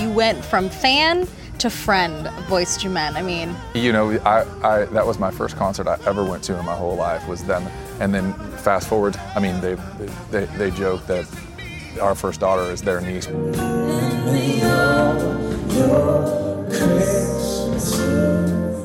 you 0.00 0.10
went 0.10 0.44
from 0.44 0.68
fan 0.68 1.28
to 1.58 1.70
friend 1.70 2.26
of 2.26 2.32
Boyz 2.46 2.82
II 2.84 2.90
Men. 2.90 3.16
I 3.16 3.22
mean, 3.22 3.54
You 3.74 3.92
know, 3.92 4.10
I, 4.24 4.44
I 4.66 4.84
that 4.86 5.06
was 5.06 5.18
my 5.20 5.30
first 5.30 5.56
concert 5.56 5.86
I 5.86 5.96
ever 6.06 6.24
went 6.24 6.42
to 6.44 6.58
in 6.58 6.64
my 6.64 6.74
whole 6.74 6.96
life 6.96 7.26
was 7.28 7.44
them. 7.44 7.66
And 8.00 8.12
then 8.12 8.32
fast 8.58 8.88
forward, 8.88 9.16
I 9.36 9.40
mean, 9.40 9.60
they 9.60 9.76
they, 10.30 10.46
they 10.58 10.70
joke 10.72 11.06
that 11.06 11.26
our 12.00 12.16
first 12.16 12.40
daughter 12.40 12.64
is 12.72 12.82
their 12.82 13.00
niece. 13.00 13.28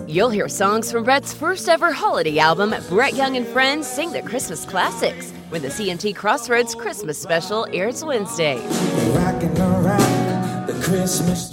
You'll 0.09 0.31
hear 0.31 0.49
songs 0.49 0.91
from 0.91 1.03
Brett's 1.03 1.35
first 1.35 1.69
ever 1.69 1.91
holiday 1.91 2.39
album, 2.39 2.73
Brett 2.89 3.13
Young 3.13 3.37
and 3.37 3.45
Friends 3.45 3.85
Sing 3.85 4.11
the 4.11 4.23
Christmas 4.23 4.65
Classics, 4.65 5.29
when 5.49 5.61
the 5.61 5.67
CMT 5.67 6.15
Crossroads 6.15 6.73
Christmas 6.73 7.21
special 7.21 7.67
airs 7.71 8.03
Wednesday. 8.03 8.55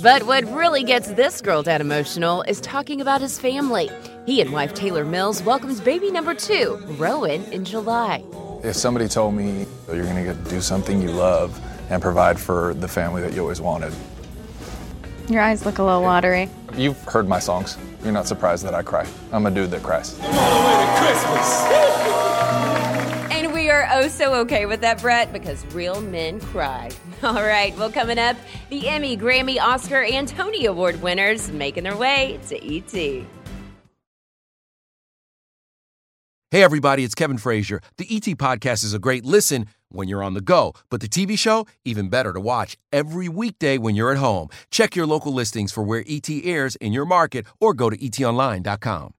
But 0.02 0.22
what 0.22 0.44
really 0.44 0.84
gets 0.84 1.08
this 1.08 1.42
girl 1.42 1.62
dad 1.62 1.82
emotional 1.82 2.40
is 2.44 2.62
talking 2.62 3.02
about 3.02 3.20
his 3.20 3.38
family. 3.38 3.90
He 4.24 4.40
and 4.40 4.54
wife 4.54 4.72
Taylor 4.72 5.04
Mills 5.04 5.42
welcomes 5.42 5.78
baby 5.78 6.10
number 6.10 6.34
two, 6.34 6.82
Rowan, 6.96 7.44
in 7.52 7.62
July. 7.62 8.24
If 8.64 8.74
somebody 8.74 9.06
told 9.06 9.34
me 9.34 9.66
you're 9.86 10.04
going 10.04 10.16
to 10.16 10.32
get 10.32 10.42
to 10.42 10.50
do 10.50 10.62
something 10.62 11.02
you 11.02 11.10
love 11.10 11.60
and 11.90 12.00
provide 12.00 12.40
for 12.40 12.72
the 12.72 12.88
family 12.88 13.20
that 13.20 13.34
you 13.34 13.42
always 13.42 13.60
wanted, 13.60 13.92
your 15.28 15.42
eyes 15.42 15.66
look 15.66 15.78
a 15.78 15.82
little 15.82 16.02
watery. 16.02 16.48
you've 16.74 17.02
heard 17.02 17.28
my 17.28 17.40
songs. 17.40 17.76
You're 18.06 18.12
not 18.12 18.28
surprised 18.28 18.64
that 18.64 18.72
I 18.72 18.84
cry. 18.84 19.04
I'm 19.32 19.46
a 19.46 19.50
dude 19.50 19.72
that 19.72 19.82
cries. 19.82 20.16
And 23.32 23.52
we 23.52 23.68
are 23.68 23.88
oh 23.92 24.06
so 24.06 24.32
okay 24.42 24.64
with 24.64 24.80
that, 24.82 25.02
Brett, 25.02 25.32
because 25.32 25.66
real 25.74 26.00
men 26.00 26.38
cry. 26.38 26.88
All 27.24 27.34
right, 27.34 27.76
well, 27.76 27.90
coming 27.90 28.16
up, 28.16 28.36
the 28.70 28.88
Emmy, 28.88 29.16
Grammy, 29.16 29.60
Oscar, 29.60 30.04
and 30.04 30.28
Tony 30.28 30.66
Award 30.66 31.02
winners 31.02 31.50
making 31.50 31.82
their 31.82 31.96
way 31.96 32.38
to 32.48 32.56
ET. 32.56 32.92
Hey, 32.92 33.26
everybody, 36.62 37.02
it's 37.02 37.16
Kevin 37.16 37.38
Frazier. 37.38 37.82
The 37.98 38.06
ET 38.08 38.22
Podcast 38.38 38.84
is 38.84 38.94
a 38.94 39.00
great 39.00 39.24
listen 39.24 39.66
when 39.90 40.08
you're 40.08 40.22
on 40.22 40.34
the 40.34 40.40
go, 40.40 40.74
but 40.90 41.00
the 41.00 41.08
TV 41.08 41.38
show, 41.38 41.66
even 41.84 42.08
better 42.08 42.32
to 42.32 42.40
watch 42.40 42.76
every 42.92 43.28
weekday 43.28 43.78
when 43.78 43.94
you're 43.94 44.12
at 44.12 44.18
home. 44.18 44.48
Check 44.70 44.96
your 44.96 45.06
local 45.06 45.32
listings 45.32 45.72
for 45.72 45.82
where 45.82 46.04
ET 46.06 46.28
airs 46.28 46.76
in 46.76 46.92
your 46.92 47.04
market 47.04 47.46
or 47.60 47.74
go 47.74 47.90
to 47.90 47.96
etonline.com. 47.96 49.14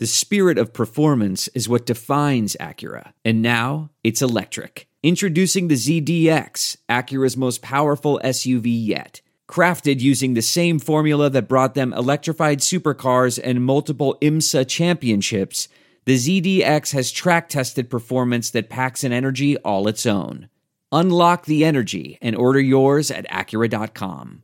The 0.00 0.06
spirit 0.06 0.56
of 0.56 0.72
performance 0.72 1.48
is 1.48 1.68
what 1.68 1.84
defines 1.84 2.56
Acura, 2.58 3.12
and 3.22 3.42
now 3.42 3.90
it's 4.02 4.22
electric. 4.22 4.88
Introducing 5.02 5.68
the 5.68 5.74
ZDX, 5.74 6.78
Acura's 6.88 7.36
most 7.36 7.60
powerful 7.60 8.18
SUV 8.24 8.64
yet. 8.66 9.20
Crafted 9.46 10.00
using 10.00 10.32
the 10.32 10.40
same 10.40 10.78
formula 10.78 11.28
that 11.28 11.48
brought 11.48 11.74
them 11.74 11.92
electrified 11.92 12.60
supercars 12.60 13.38
and 13.42 13.62
multiple 13.64 14.16
IMSA 14.22 14.66
championships, 14.68 15.68
the 16.04 16.16
ZDX 16.16 16.92
has 16.92 17.12
track 17.12 17.48
tested 17.48 17.90
performance 17.90 18.50
that 18.50 18.70
packs 18.70 19.04
an 19.04 19.12
energy 19.12 19.56
all 19.58 19.86
its 19.88 20.06
own. 20.06 20.48
Unlock 20.92 21.44
the 21.44 21.64
energy 21.64 22.18
and 22.20 22.34
order 22.34 22.60
yours 22.60 23.10
at 23.10 23.28
Acura.com. 23.28 24.42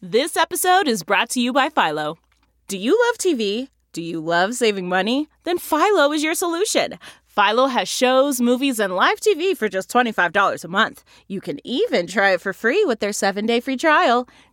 This 0.00 0.36
episode 0.36 0.86
is 0.86 1.02
brought 1.02 1.30
to 1.30 1.40
you 1.40 1.52
by 1.52 1.70
Philo. 1.70 2.18
Do 2.68 2.76
you 2.76 2.98
love 3.06 3.18
TV? 3.18 3.68
Do 3.92 4.02
you 4.02 4.20
love 4.20 4.54
saving 4.54 4.88
money? 4.88 5.28
Then 5.44 5.58
Philo 5.58 6.12
is 6.12 6.22
your 6.22 6.34
solution. 6.34 6.98
Philo 7.26 7.66
has 7.66 7.88
shows, 7.88 8.40
movies, 8.40 8.80
and 8.80 8.94
live 8.94 9.20
TV 9.20 9.56
for 9.56 9.68
just 9.68 9.90
$25 9.90 10.64
a 10.64 10.68
month. 10.68 11.04
You 11.28 11.40
can 11.40 11.58
even 11.64 12.06
try 12.06 12.30
it 12.30 12.40
for 12.40 12.52
free 12.52 12.84
with 12.84 13.00
their 13.00 13.12
seven 13.12 13.46
day 13.46 13.60
free 13.60 13.76
trial. 13.76 14.28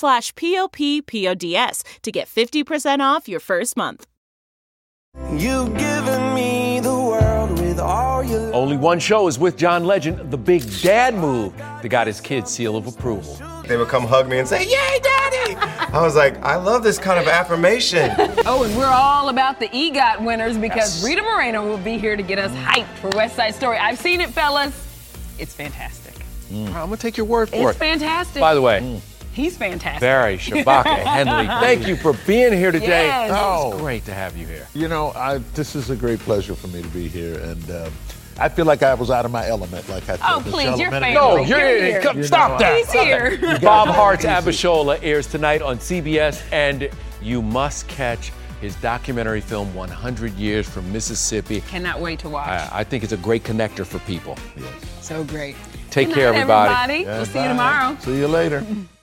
slash 0.00 0.34
p-o-p-p-o-d-s 0.34 1.84
to 2.02 2.10
get 2.12 2.26
50% 2.28 3.00
off 3.00 3.28
your 3.28 3.40
first 3.40 3.76
month. 3.76 4.06
You've 5.32 5.76
given 5.76 6.34
me 6.34 6.80
the 6.80 6.94
world 6.94 7.50
with 7.60 7.78
all 7.80 8.22
your 8.22 8.54
Only 8.54 8.76
one 8.76 8.98
show 9.00 9.26
is 9.26 9.38
with 9.38 9.56
John 9.56 9.84
Legend, 9.84 10.30
The 10.30 10.36
Big 10.38 10.62
Dad 10.82 11.14
Move, 11.14 11.56
that 11.56 11.88
got 11.88 12.06
his 12.06 12.20
kids' 12.20 12.50
seal 12.50 12.76
of 12.76 12.86
approval. 12.86 13.36
They 13.66 13.76
would 13.76 13.88
come 13.88 14.04
hug 14.04 14.28
me 14.28 14.38
and 14.38 14.48
say, 14.48 14.62
Yay, 14.64 15.00
Daddy! 15.02 15.56
I 15.92 16.00
was 16.00 16.14
like, 16.16 16.40
I 16.42 16.56
love 16.56 16.82
this 16.84 16.98
kind 16.98 17.18
of 17.20 17.26
affirmation. 17.28 18.10
Oh, 18.46 18.62
and 18.64 18.76
we're 18.76 18.86
all 18.86 19.28
about 19.28 19.58
the 19.60 19.68
EGOT 19.68 20.24
winners 20.24 20.56
because 20.56 21.02
Yes. 21.02 21.04
Rita 21.04 21.22
Moreno 21.22 21.66
will 21.66 21.78
be 21.78 21.98
here 21.98 22.16
to 22.16 22.22
get 22.22 22.38
us 22.38 22.52
hyped 22.52 22.96
for 22.98 23.10
West 23.16 23.34
Side 23.36 23.54
Story. 23.54 23.78
I've 23.78 23.98
seen 23.98 24.20
it, 24.20 24.30
fellas. 24.30 24.72
It's 25.38 25.54
fantastic. 25.54 26.14
Mm. 26.50 26.66
I'm 26.68 26.72
going 26.86 26.90
to 26.92 26.96
take 26.96 27.16
your 27.16 27.26
word 27.26 27.48
for 27.48 27.56
It's 27.56 27.64
it. 27.64 27.68
It's 27.70 27.78
fantastic. 27.78 28.40
By 28.40 28.54
the 28.54 28.62
way, 28.62 28.80
mm. 28.80 29.00
He's 29.40 29.56
fantastic. 29.56 30.00
Barry 30.00 30.36
Shabaka 30.36 30.84
Henley, 30.98 31.46
thank 31.46 31.86
you 31.86 31.96
for 31.96 32.12
being 32.26 32.52
here 32.52 32.70
today. 32.72 33.06
Yes. 33.06 33.30
Oh. 33.34 33.72
It's 33.72 33.80
great 33.80 34.04
to 34.06 34.14
have 34.14 34.36
you 34.36 34.46
here. 34.46 34.66
You 34.74 34.88
know, 34.88 35.12
I, 35.12 35.38
this 35.54 35.74
is 35.74 35.90
a 35.90 35.96
great 35.96 36.18
pleasure 36.20 36.54
for 36.54 36.66
me 36.68 36.82
to 36.82 36.88
be 36.88 37.08
here, 37.08 37.38
and 37.40 37.70
um, 37.70 37.92
I 38.38 38.48
feel 38.48 38.64
like 38.64 38.82
I 38.82 38.94
was 38.94 39.10
out 39.10 39.24
of 39.24 39.30
my 39.30 39.46
element, 39.48 39.88
like 39.88 40.08
I 40.08 40.14
Oh, 40.14 40.40
told 40.40 40.44
please, 40.44 40.54
Michelle 40.66 40.78
you're 40.80 40.90
minute 40.90 41.14
family. 41.14 41.40
No, 41.42 41.44
you're, 41.46 41.58
You're 41.76 41.84
here. 41.86 42.00
come- 42.02 42.16
You 42.18 42.24
stop 42.24 42.52
know, 42.52 42.58
that. 42.58 42.76
He's 42.78 42.88
Stop 42.88 43.04
here. 43.04 43.36
that. 43.38 43.62
Bob 43.62 43.88
Hearts 43.88 44.22
take. 44.22 44.30
Abishola 44.30 44.98
airs 45.02 45.26
tonight 45.26 45.62
on 45.62 45.78
CBS, 45.78 46.42
and 46.52 46.88
you 47.22 47.42
must 47.42 47.86
catch 47.88 48.32
his 48.60 48.74
documentary 48.76 49.40
film 49.40 49.74
100 49.74 50.34
Years 50.34 50.68
from 50.68 50.90
Mississippi. 50.92 51.62
Cannot 51.62 51.98
wait 52.00 52.18
to 52.20 52.28
watch. 52.28 52.48
I, 52.48 52.68
I 52.80 52.84
think 52.84 53.02
it's 53.04 53.12
a 53.14 53.16
great 53.16 53.42
connector 53.42 53.86
for 53.86 53.98
people. 54.00 54.36
Yes. 54.56 54.68
so 55.00 55.24
great. 55.24 55.56
Take 55.90 56.08
Good 56.08 56.14
care, 56.14 56.32
night, 56.32 56.40
everybody. 56.40 57.04
We'll 57.04 57.24
see 57.26 57.42
you 57.42 57.48
tomorrow. 57.48 57.96
See 58.00 58.18
you 58.18 58.28
later. 58.28 58.64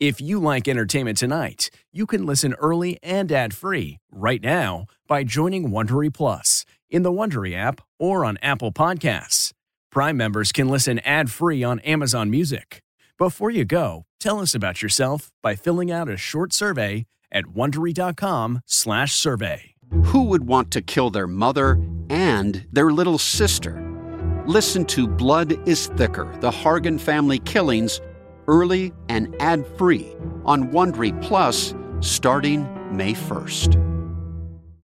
If 0.00 0.20
you 0.20 0.38
like 0.38 0.68
entertainment 0.68 1.18
tonight, 1.18 1.70
you 1.92 2.06
can 2.06 2.24
listen 2.24 2.54
early 2.60 3.00
and 3.02 3.32
ad-free 3.32 3.98
right 4.12 4.40
now 4.40 4.86
by 5.08 5.24
joining 5.24 5.70
Wondery 5.70 6.14
Plus 6.14 6.64
in 6.88 7.02
the 7.02 7.10
Wondery 7.10 7.56
app 7.56 7.80
or 7.98 8.24
on 8.24 8.38
Apple 8.40 8.70
Podcasts. 8.70 9.50
Prime 9.90 10.16
members 10.16 10.52
can 10.52 10.68
listen 10.68 11.00
ad-free 11.00 11.64
on 11.64 11.80
Amazon 11.80 12.30
Music. 12.30 12.80
Before 13.18 13.50
you 13.50 13.64
go, 13.64 14.04
tell 14.20 14.38
us 14.38 14.54
about 14.54 14.82
yourself 14.82 15.32
by 15.42 15.56
filling 15.56 15.90
out 15.90 16.08
a 16.08 16.16
short 16.16 16.52
survey 16.52 17.04
at 17.32 17.46
wondery.com/survey. 17.46 19.74
Who 20.04 20.22
would 20.22 20.46
want 20.46 20.70
to 20.70 20.80
kill 20.80 21.10
their 21.10 21.26
mother 21.26 21.84
and 22.08 22.64
their 22.70 22.92
little 22.92 23.18
sister? 23.18 23.84
Listen 24.46 24.84
to 24.84 25.08
Blood 25.08 25.68
is 25.68 25.88
Thicker: 25.88 26.32
The 26.38 26.52
Hargan 26.52 27.00
Family 27.00 27.40
Killings 27.40 28.00
early 28.48 28.92
and 29.08 29.34
ad-free 29.40 30.16
on 30.44 30.70
Wondery 30.70 31.20
Plus 31.22 31.74
starting 32.00 32.66
May 32.96 33.12
1st. 33.12 33.97